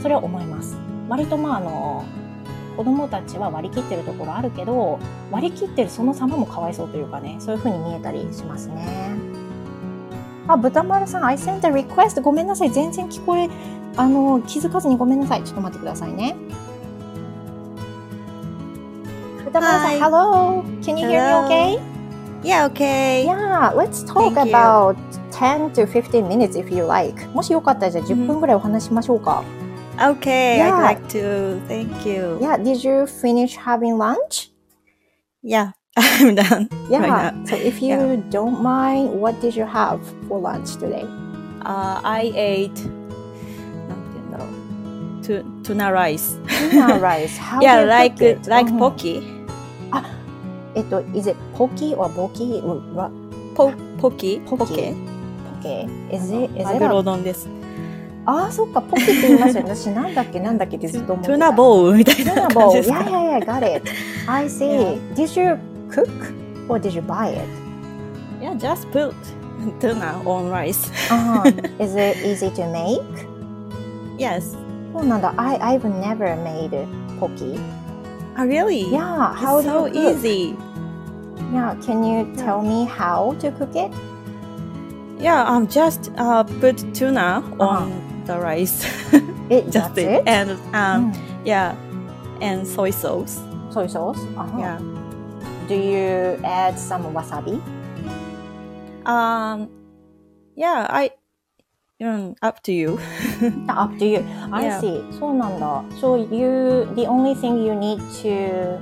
[0.00, 0.78] それは思います。
[1.08, 2.04] 割とまああの
[2.76, 4.98] 子供たちは割り切ってるところあるけど
[5.30, 9.34] 割り切ってるその様もかわいそうというかねそういう風に見えたりしますね。
[10.46, 12.20] あ、豚丸さん、I sent a request.
[12.20, 12.70] ごめんなさい。
[12.70, 13.48] 全然聞こえ、
[13.96, 15.42] あの、気づかずにごめんなさい。
[15.42, 16.36] ちょっと待ってくださいね。
[19.44, 20.62] 豚丸さん、Hello.
[20.82, 21.94] Can you hear me okay?
[22.42, 23.24] Yeah, okay.
[23.24, 24.96] Yeah, let's talk about
[25.30, 27.26] 10 to 15 minutes if you like.
[27.28, 29.42] もしよかったらじゃあ10分ぐらいお話しましょうか。
[30.01, 30.75] Okay, yeah.
[30.75, 31.59] I'd like to.
[31.67, 32.37] Thank you.
[32.41, 34.49] Yeah, did you finish having lunch?
[35.41, 36.69] Yeah, I'm done.
[36.89, 37.05] Yeah.
[37.05, 38.15] Right so if you yeah.
[38.29, 41.03] don't mind, what did you have for lunch today?
[41.61, 42.79] Uh, I ate
[45.63, 46.37] tuna rice.
[46.71, 47.37] Tuna rice.
[47.37, 48.79] How yeah, like like mm -hmm.
[48.79, 49.21] pocky.
[49.91, 50.05] Ah,
[50.75, 52.61] えっと、is it pocky or boki?
[53.55, 54.41] Po pocky.
[54.45, 54.95] Pocky.
[55.61, 55.87] Pocky.
[56.11, 57.47] Is it, is it マグロ丼です。
[58.25, 59.71] ああ、そっか、ポキって言いますよね。
[59.75, 62.99] 私、なんだっけ、なんだっけってずっと思ってトゥナボウみたいな感じですか。
[62.99, 63.89] Yeah, yeah, yeah, got it.
[64.27, 64.99] I see.
[65.15, 65.57] Did you
[65.89, 66.09] cook
[66.67, 67.41] or did you buy it?
[68.41, 69.15] Yeah, just put
[69.79, 70.91] tuna on rice.
[71.09, 73.01] uh, is it easy to make?
[74.17, 74.55] Yes.
[74.93, 75.33] そうなんだ。
[75.37, 76.87] I, I've never made
[77.19, 77.59] poki.
[78.37, 78.91] Oh, really?
[78.91, 79.33] Yeah.
[79.33, 80.55] How It's so easy.
[81.51, 81.75] Yeah.
[81.81, 83.91] Can you tell me how to cook it?
[85.19, 87.91] Yeah, um, just uh, put tuna on
[88.25, 88.85] the rice.
[89.49, 90.05] It, Just it?
[90.05, 90.27] it?
[90.27, 91.17] And um, mm.
[91.43, 91.73] yeah,
[92.39, 93.41] and soy sauce.
[93.71, 94.19] Soy sauce?
[94.37, 94.59] Uh-huh.
[94.59, 94.77] Yeah.
[95.67, 97.57] Do you add some wasabi?
[99.07, 99.69] Um,
[100.55, 101.09] yeah, I.
[101.99, 102.99] Um, up to you.
[103.69, 104.25] up to you.
[104.53, 104.79] I yeah.
[104.79, 105.03] see.
[105.17, 105.83] そうなんだ.
[105.99, 108.79] So you, the only thing you need to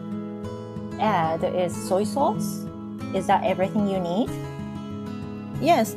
[0.99, 2.67] add is soy sauce.
[3.15, 4.29] Is that everything you need?
[5.61, 5.95] Yes.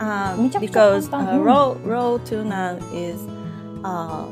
[0.00, 3.20] Um, because uh, raw raw tuna is
[3.84, 4.24] uh,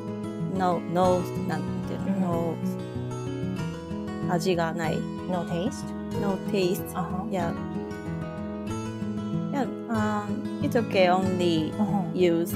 [0.56, 4.28] no no なんていうの、mm.
[4.28, 4.96] no 味がない
[5.30, 5.84] no taste
[6.22, 7.30] no taste uh -huh.
[7.30, 7.52] yeah
[9.52, 11.08] yeah um, it's okay.
[11.08, 11.72] Only
[12.14, 12.52] use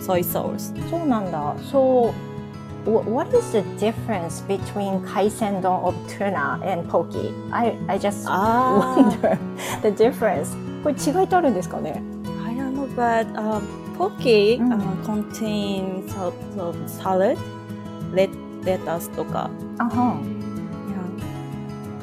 [0.00, 0.72] soy sauce.
[0.90, 1.54] そうなんだ。
[1.70, 2.12] So,
[2.84, 7.14] wh- what is the difference between kaisendon of tuna and poke?
[7.52, 8.94] I, I just Ah.
[8.96, 9.38] wonder
[9.82, 10.54] the difference.
[10.82, 12.19] これ違いってあるんですかね I don't know,
[12.95, 13.61] but um,
[13.97, 14.71] poke Mm.
[14.71, 17.37] uh, contains sort of salad,
[18.13, 18.29] let
[18.63, 19.49] lettuce とか。
[19.77, 20.17] あは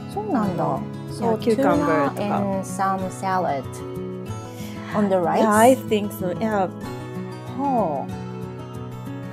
[0.09, 0.13] Yeah.
[0.15, 0.79] そうなんだ。
[1.11, 3.63] So, cucumber とか and some salad
[4.95, 5.41] on the rice?
[5.43, 6.33] Yeah, I think so.
[6.39, 6.69] Yeah.
[7.59, 8.29] はあ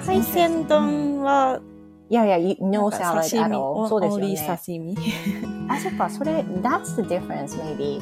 [0.06, 1.60] 海鮮丼は
[2.10, 3.88] いやいや、no か salad 刺 at 身 all.
[3.90, 4.60] そうですよね。
[4.66, 4.96] 刺身。
[5.70, 8.00] あ、そっか、それ、that's the difference, maybe.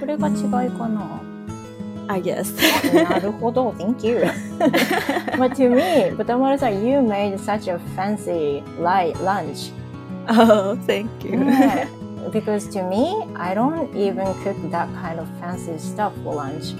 [0.00, 1.20] それが違いかな。
[2.08, 2.54] I guess.
[3.08, 4.24] なるほど、thank you.
[5.38, 9.72] But to me, 豚丸さん、you made such a fancy light lunch.
[10.28, 11.44] oh, thank you.
[11.44, 11.88] ね
[12.32, 16.76] Because to me, I don't even cook that kind of fancy stuff for lunch.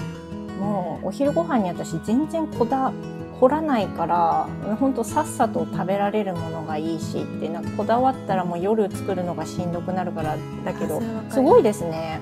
[0.59, 2.93] もう、お昼ご飯に私全然こだ、
[3.39, 12.21] 凝らないから、ほんとさっさと食べられるものがいいしって、なんかこだわったらもう夜作るのがしんどくなるからだけどすごいですね。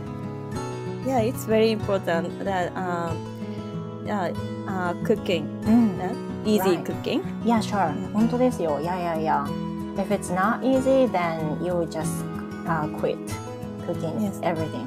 [1.05, 3.15] Yeah, it's very important that um,
[4.05, 4.31] yeah,
[4.67, 5.97] uh, cooking, うん。
[5.99, 6.13] uh,
[6.45, 6.83] easy Right.
[6.83, 7.21] cooking.
[7.45, 7.93] Yeah, sure.
[8.13, 8.79] 本当ですよ。
[8.81, 9.45] いやいやいや。
[9.97, 13.17] If it's not easy, then you just、uh, quit
[13.85, 14.39] cooking Yes.
[14.41, 14.85] everything.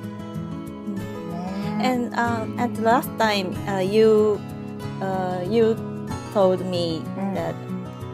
[1.79, 4.39] ね And um, at the last time, uh, you
[5.01, 5.77] uh, you
[6.33, 7.55] told me うん that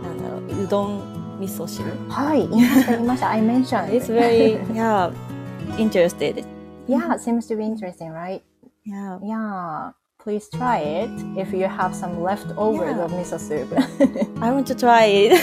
[0.03, 1.84] なんだろううどん味噌汁。
[2.09, 3.30] はい、言いました、言いました。
[3.30, 3.91] I mentioned.
[3.93, 5.12] It's very yeah
[5.76, 6.45] interested.
[6.88, 8.43] Yeah, seems to be interesting, right?
[8.84, 9.19] Yeah.
[9.23, 9.91] Yeah.
[10.23, 13.03] Please try it if you have some leftovers Yeah.
[13.03, 13.67] of miso soup.
[14.41, 15.34] I want to try it.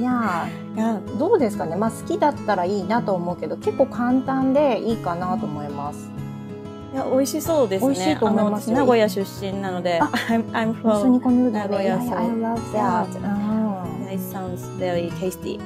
[0.00, 0.48] yeah.
[0.76, 1.00] yeah.
[1.18, 6.08] どうですかねまあ好きだったらいいなと思うけど、結構簡単でいいかなと思います。
[6.92, 7.94] いや美味しそうですね。
[7.94, 13.06] 美味しいと思います名古屋出身なので、あ I'm I'm from 名古屋いや I love that.
[13.16, 15.58] うん It sounds very tasty.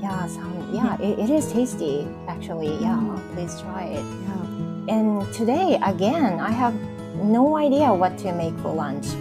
[0.00, 2.78] Yeah, some, yeah, it, it is tasty actually.
[2.80, 2.98] Yeah,
[3.34, 4.04] please try it.
[4.04, 4.51] Yeah.
[4.88, 6.74] And today again, I have
[7.22, 9.16] no idea what to make for lunch.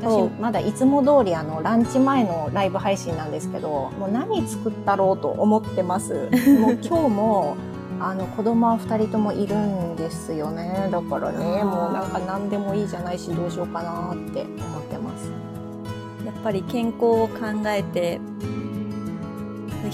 [0.00, 0.30] 私 Oh.
[0.40, 6.28] まだいつも通りあのランチ前のライブ配信なんですけど、もう何作ったろうと思ってます。
[6.60, 7.56] もう今日も
[8.00, 10.88] あの子供は二人ともいるんですよね。
[10.90, 15.30] だからね、もうなんか何でもいいじゃないしどうしようかなって思ってます。
[16.26, 18.20] やっぱり健康を考えて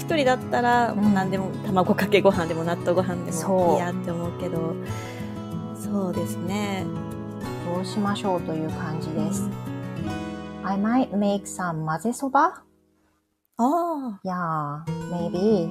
[0.01, 4.73] 一人だったらうん何でも卵かけご飯でも納豆ご飯でそうもいいやって思うけど
[5.79, 6.85] そうですね
[7.73, 9.47] どうしましょうという感じです。
[10.63, 12.61] I might make some 混ぜそば
[13.57, 15.69] あ Yeah, maybe.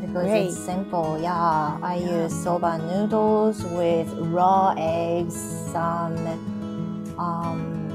[0.00, 0.46] Because Great.
[0.48, 1.18] it's simple.
[1.20, 2.24] Yeah, I Yeah.
[2.26, 5.34] use soba noodles with raw eggs,
[5.72, 6.14] some
[7.16, 7.88] um,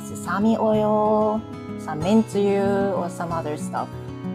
[0.00, 1.40] sesame oil,
[1.78, 2.62] some めんつゆ
[2.96, 3.86] or some other stuff.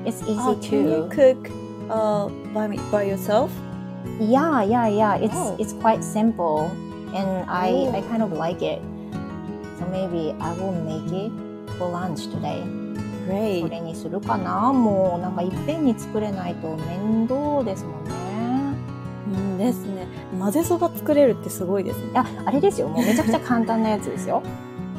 [0.05, 1.09] It's あ easy Can you too.
[1.09, 1.51] cook
[1.89, 3.49] uh, by, by yourself?
[4.19, 5.15] Yeah, yeah, yeah.
[5.15, 5.55] It's Oh.
[5.57, 6.69] it's quite simple,
[7.13, 7.95] and I Oh.
[7.95, 8.81] I kind of like it.
[9.79, 11.31] So maybe I will make it
[11.77, 12.63] for lunch today.
[13.25, 13.69] そ Great.
[13.69, 18.11] れにするかなもうなんかいっぺんに作れないと面倒ですもんね。
[19.27, 20.05] うんですね
[20.37, 22.89] 混ぜそば作れるってすごいですねいや、あれですよ。
[22.89, 24.43] もうめちゃくちゃ簡単なやつですよ。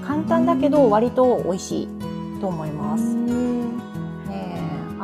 [0.02, 1.88] 簡単だけど割と美味しい
[2.40, 3.04] と思います。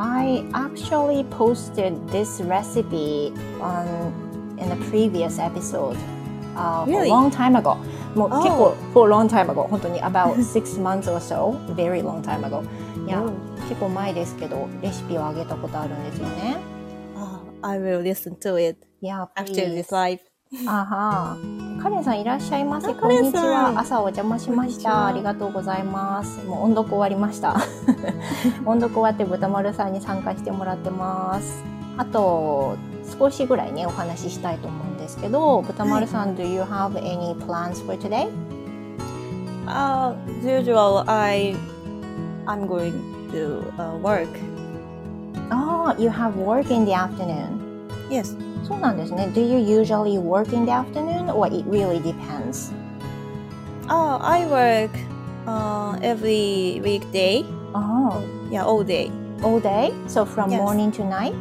[0.00, 3.86] I actually posted this recipe on
[4.58, 5.96] in a previous episode
[6.56, 7.08] uh, for a Really?
[7.10, 7.76] long time ago.
[8.14, 8.42] もう Oh.
[8.42, 12.40] 結構 for a long time ago 本当に about six months or so very long time
[12.44, 12.62] ago
[13.06, 13.30] いや、 Oh.
[13.68, 16.56] 結構前ですけどレシピをあげたことあるんですよね。
[17.16, 20.18] あ I will listen to it いや、 after please this live
[20.66, 21.36] あは
[21.81, 22.91] カレンさんいらっしゃいませ。
[22.91, 23.73] あこんにちは。
[23.75, 25.07] 朝お邪魔しました。
[25.07, 26.45] ありがとうございます。
[26.45, 27.55] もう音読終わりました。
[28.67, 31.63] 音読終わって豚丸さんに参加してもらってます。
[31.97, 32.75] あと
[33.19, 38.29] 少しぐらいねお話ししたいと思うんですけど、豚丸さん、Do you have any plans for today?
[39.65, 41.55] Uh, as usual, I
[42.45, 42.93] I'm going
[43.31, 44.29] to uh, work.
[45.51, 47.87] Oh, you have work in the afternoon?
[48.11, 48.35] Yes.
[48.70, 49.30] そうなんですね。
[49.34, 52.72] Do you usually work in the afternoon or it really depends?
[53.88, 54.90] Oh, I work
[55.46, 57.44] uh, every weekday.
[57.74, 59.10] Oh, Yeah, all day.
[59.42, 59.92] all day?
[60.08, 60.60] So from Yes.
[60.60, 61.34] morning to night?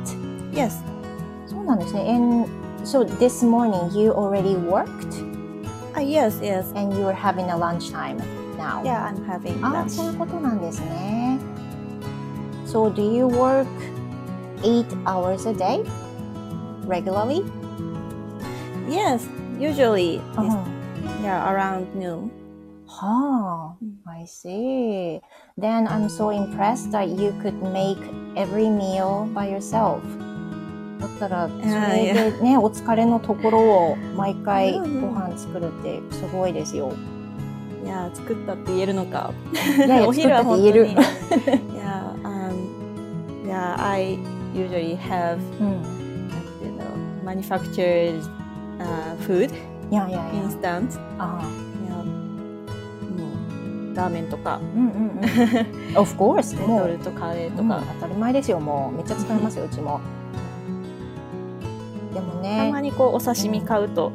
[0.51, 0.82] Yes.
[1.47, 2.01] そうなんですね。
[2.16, 2.45] And
[2.86, 5.24] so this morning you already worked
[5.95, 6.66] Uh, yes, yes.
[6.76, 8.18] and you are having a lunchtime
[8.57, 8.84] now.
[8.84, 9.89] Yeah, I'm having あ lunch.
[9.89, 11.39] そういうことなんですね。
[12.68, 13.66] So do you work
[14.63, 15.84] eight hours a day
[16.91, 17.47] Regularly?
[18.88, 19.26] Yes,
[19.59, 20.20] usually.
[20.34, 20.53] Yes.
[21.22, 22.30] Yeah, around noon.
[22.86, 23.78] Huh.
[24.05, 25.20] I see.
[25.57, 28.03] Then I'm so impressed that you could make
[28.36, 30.03] every meal by yourself.
[31.01, 36.93] だったら、それでね、お疲れのところを毎回ご飯作るってすごいですよ。
[37.82, 39.32] いや、作ったって言えるのか。
[39.86, 40.93] いやお昼は本当に。
[40.93, 44.18] いや、um, yeah, I
[44.53, 45.99] usually have、うん、
[47.31, 48.22] manufactured、
[48.78, 49.53] uh, food.
[49.91, 50.43] いやいやいや。
[50.43, 50.99] instant.
[51.18, 51.70] ああ。
[53.95, 54.61] ラーメンとか。
[54.74, 55.99] うんうんうん。
[55.99, 56.59] of course.
[56.59, 58.61] レトルトカレーとか、うん、当たり前ですよ。
[58.61, 60.01] もうめっちゃ使いますよ、うちも。
[62.14, 62.66] でもね。
[62.66, 64.12] たまにこうお刺身買うと。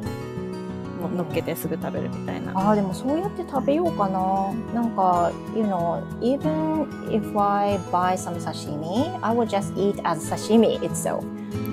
[0.96, 2.52] も乗っけてすぐ食べるみたいな。
[2.54, 4.52] ああ、でもそうやって食べようかな。
[4.74, 11.22] なんか、you know, even if I buy some sashimi, I will just eat as sashimi itself.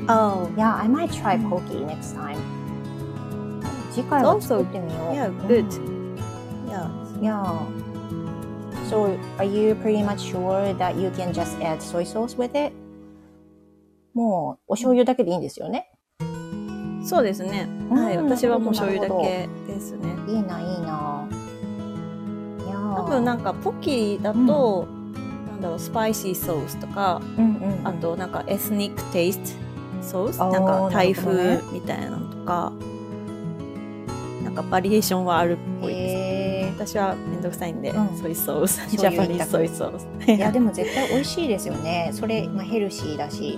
[0.08, 0.52] Oh.
[0.58, 2.38] Yeah, I might try poke next time.
[3.92, 5.14] 次回は作ってみよう。
[5.14, 5.66] Yeah, good.
[6.68, 6.90] Yeah.
[7.22, 7.84] Yeah.
[8.90, 12.74] So, are you pretty much sure that you can just add soy sauce with it?
[14.14, 15.90] もう、お醤油だけでいいんですよね。
[17.04, 17.68] そうですね。
[17.90, 20.16] はい、私はもう醤油だけですね。
[20.28, 21.28] いいな、いいな。
[22.66, 29.73] いや多分なんかポキだと、うん、なんだろう、スパイシーソースとか、うんうんうん、あとなんかエスニックテイスト
[30.04, 30.38] ソース？
[30.38, 32.72] なんかタイ風みたいなのとか、
[34.44, 40.32] なんかバリエーションはあるっぽいです、私はめんどくさいんで、うん、ソイソース、ジャパニーズソイソース。
[40.32, 42.12] いや、でも絶対美味しいですよね。
[42.14, 43.58] それ、まあ、ヘルシーだし、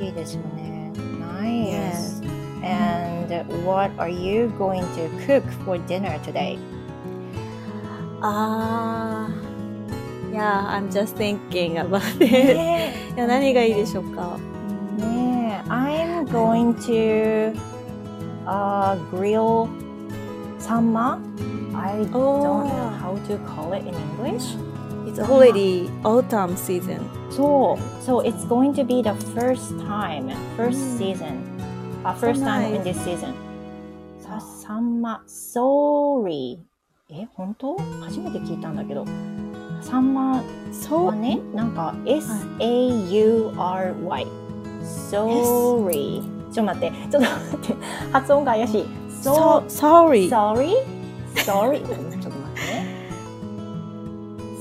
[0.00, 0.92] いいですよね。
[1.20, 2.22] ナイス。
[2.66, 6.58] And what are you going to cook for dinner today?
[8.22, 9.28] Ah,
[10.32, 12.56] yeah, I'm just thinking about it.
[13.14, 14.38] いや何がいいでしょうか？
[14.96, 15.23] ね
[15.69, 17.53] I'm going to
[18.45, 19.69] uh, grill
[20.57, 21.21] summer.
[21.75, 24.55] I don't know how to call it in English.
[25.07, 27.09] It's already autumn season.
[27.31, 31.45] So, so it's going to be the first time, first season.
[32.05, 33.33] Uh, first so time in this season.
[34.19, 36.59] さ、サンマ、sorry.
[37.09, 39.05] え、本当初めて聞いたんだけど。
[39.81, 43.09] サンマはね、なんか S-A-U-R-Y。
[44.84, 46.22] Sorry.
[46.52, 47.74] ちょっと待って、ちょっと待って。
[48.12, 48.86] 発音が怪しい。
[49.22, 50.28] so, sorry.
[50.28, 50.74] sorry?
[51.36, 51.80] sorry?
[51.80, 53.08] ちょっと待ってね。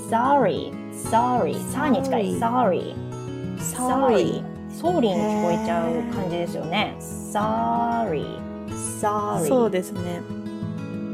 [0.10, 0.72] sorry.
[1.12, 1.72] sorry.
[1.72, 2.40] さに近い。
[2.40, 2.96] sorry.
[3.60, 4.54] sorry.
[4.74, 6.96] ソーリーに聞こえちゃう感じですよね。
[7.00, 8.40] sorry,
[9.00, 9.48] sorry.
[9.48, 10.22] そうですね。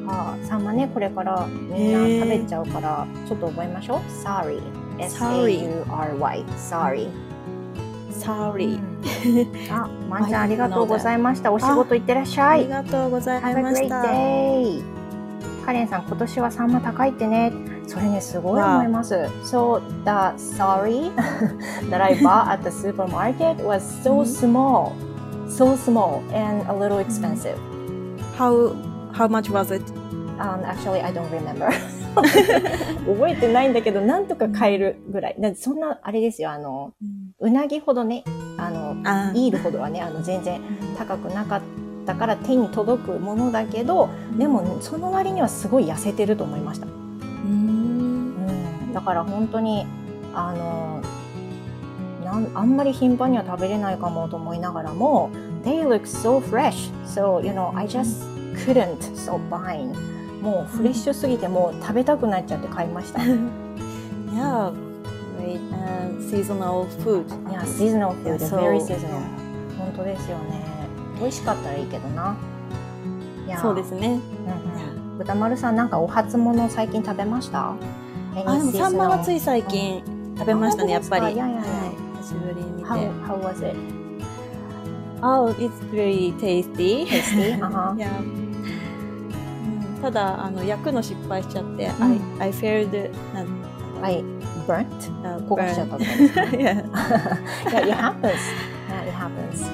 [0.07, 3.99] ああ、サンマね、これからみんな食べちゃうから、ちょっと覚えましょう。
[4.23, 4.59] sorry,
[4.97, 7.09] s-a-u-r-y, sorry.
[8.19, 9.73] サーリー。
[9.73, 11.51] あ、まんちゃん、ありがとうございました。
[11.51, 12.59] お仕事いってらっしゃい。
[12.61, 14.03] あ,りがとうございました。
[15.65, 17.53] カレンさん、今年はサンマ高いってね。
[17.87, 19.27] それね、すごい思います。
[19.43, 21.89] そう、だ、 サーリー。
[21.89, 24.93] だらいば、あっスーパーマーケットは、そう、スモ。
[25.47, 27.55] そう、スモー、ん a little expensive。
[28.37, 28.75] how、
[29.13, 31.69] how much was it?Um, actually, I don't remember.
[33.05, 35.35] 覚えてないんだけど、なんとか買えるぐらい。
[35.55, 36.93] そんな、あれですよ、あの、
[37.39, 38.23] うなぎほどね、
[38.57, 38.93] あの、
[39.33, 39.51] イー。
[39.51, 40.61] ルほどはね、あの、全然
[40.97, 41.61] 高くなかっ
[42.05, 46.87] たから手に届くものだけど、でも、その割にはすごい痩せてると思いました。
[48.93, 49.85] だから本当に
[50.33, 51.01] あの
[52.23, 55.29] なんあんまり頻繁には食べれないかもと思いながらも
[55.63, 56.91] They look so fresh.
[57.05, 58.25] So you know I just
[58.65, 59.95] couldn't stop buying.
[60.41, 63.19] もうフレッシュすぎてもう食べたくなっちゃって買いました。
[63.19, 64.88] Yeah
[65.39, 69.23] great、uh, seasonal food Yeah seasonal food yeah, so, very seasonal
[69.77, 70.63] 本当ですよね
[71.19, 72.35] 美味しかったらいいけどな
[73.61, 77.75] そうですね、うんうん、豚丸さんなんかお初物最近食べました
[78.35, 80.03] あでもサンマはつい最近
[80.37, 81.33] 食べましたね、やっぱり。
[81.33, 81.63] いやいやいや
[82.21, 82.89] 久しぶりに見て。
[82.89, 83.75] How, how was it?
[85.21, 87.05] Oh, it's very tasty.
[87.05, 87.59] Tasty?
[87.59, 87.93] Uh-huh.
[87.97, 88.39] yeah.
[90.01, 93.47] ただあの焼くの失敗しちゃって、うん、I I failed なん
[94.01, 94.23] I
[94.69, 94.87] burnt
[95.47, 96.09] 焦がしちゃったとか
[96.51, 96.85] yeah.
[97.65, 98.37] yeah, it happens.
[98.87, 99.65] Yeah, it happens.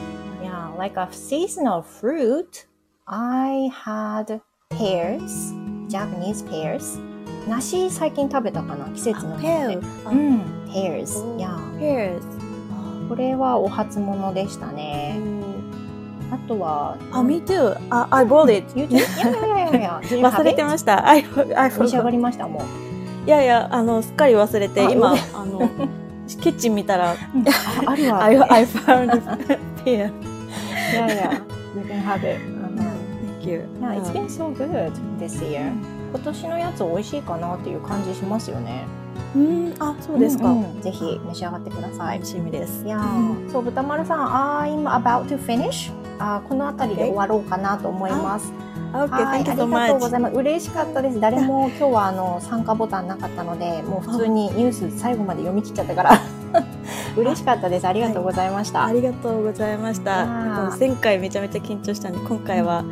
[0.42, 2.66] Yeah, like a seasonal fruit,
[3.06, 4.40] I had
[4.70, 5.54] pears,
[5.90, 7.00] Japanese pears.
[7.48, 9.76] 梨最近食べたかな季節のもので。
[9.76, 11.38] うん、pears。
[11.38, 11.56] Yeah.
[11.78, 12.22] pears。
[13.10, 15.20] これはお初物でしたね。
[16.32, 17.78] あとは、あ、me too.
[17.92, 18.80] I bought it.
[18.80, 18.96] You did?
[18.96, 21.08] いやいやいやいや、忘れてました。
[21.08, 21.24] I,
[21.56, 22.85] I 召し上がりましたもう。
[23.26, 25.70] いやいや、あの、すっかり忘れて、今、あの、
[26.28, 27.16] キッチン見たら、
[27.86, 28.24] あるわ。
[28.24, 29.22] I, I found
[29.84, 30.12] pear.
[30.92, 31.32] いやいや、
[31.76, 32.40] you can have it.
[33.46, 33.64] thank you.
[33.82, 35.74] Yeah, it's been so good this year.
[36.12, 38.86] 今年のやつ美味しいかなっていう感じしますよね。
[39.36, 40.46] うん、あ、そうですか。
[40.46, 42.26] うんうんぜひ召し上がってください楽。
[42.26, 42.86] しみです。
[42.86, 45.92] いやーそう豚丸さん、I'm about to finish.
[46.20, 48.54] あーこの辺りで終わろうかなと思います。
[48.98, 50.36] はい、ありがとうご.ざいます。
[50.36, 51.20] 嬉しかったです。
[51.20, 56.20] 誰も今日はあの参加ボタンなかったので、もう普通にニュース最後まで読み切っちゃったから
[57.18, 57.88] 嬉しかったです。
[57.88, 58.86] ありがとうございました。
[58.86, 60.26] ありがとうございました。
[60.80, 62.84] 前回めちゃめちゃ緊張したんで、今回は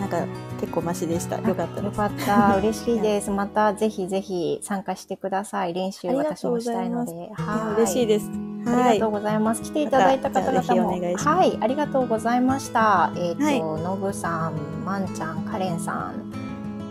[0.00, 0.18] なんか
[0.60, 1.36] 結構マシでした。
[1.36, 1.82] よかった。
[1.82, 2.56] よかった。
[2.58, 3.30] 嬉しいです。
[3.30, 5.74] またぜひぜひ参加してください。
[5.74, 7.12] 練習私もしたいいので。
[7.34, 8.30] はい嬉しいです。
[8.68, 9.12] あはいりがとう。
[9.12, 9.62] ございます。
[9.62, 13.12] 来ていただいた方々も、ますはい、ありがとうございました。
[13.16, 16.32] えっ、と、はいのぶさん、まんちゃん、かれんさん、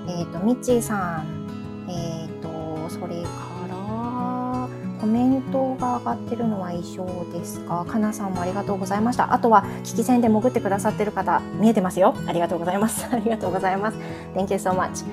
[0.08, 3.30] えっ、と、みっちーさん、えっ、と、それか
[3.70, 4.70] ら、
[5.00, 7.86] コメントが上がってるのは以上ですか。
[7.86, 9.34] かなさんもありがとうございました。
[9.34, 12.16] あとは、聞き戦で潜ってくださってる方、見えてますよ。
[12.26, 13.08] ありがとうございます。
[13.12, 13.98] ありがとうございます。
[14.36, 15.06] Thank you so much.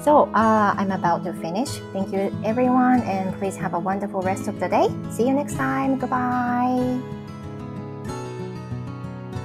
[0.00, 1.80] So, uh, I'm about to finish.
[1.92, 4.88] Thank you, everyone, and please have a wonderful rest of the day.
[5.10, 5.98] See you next time.
[5.98, 7.17] Goodbye.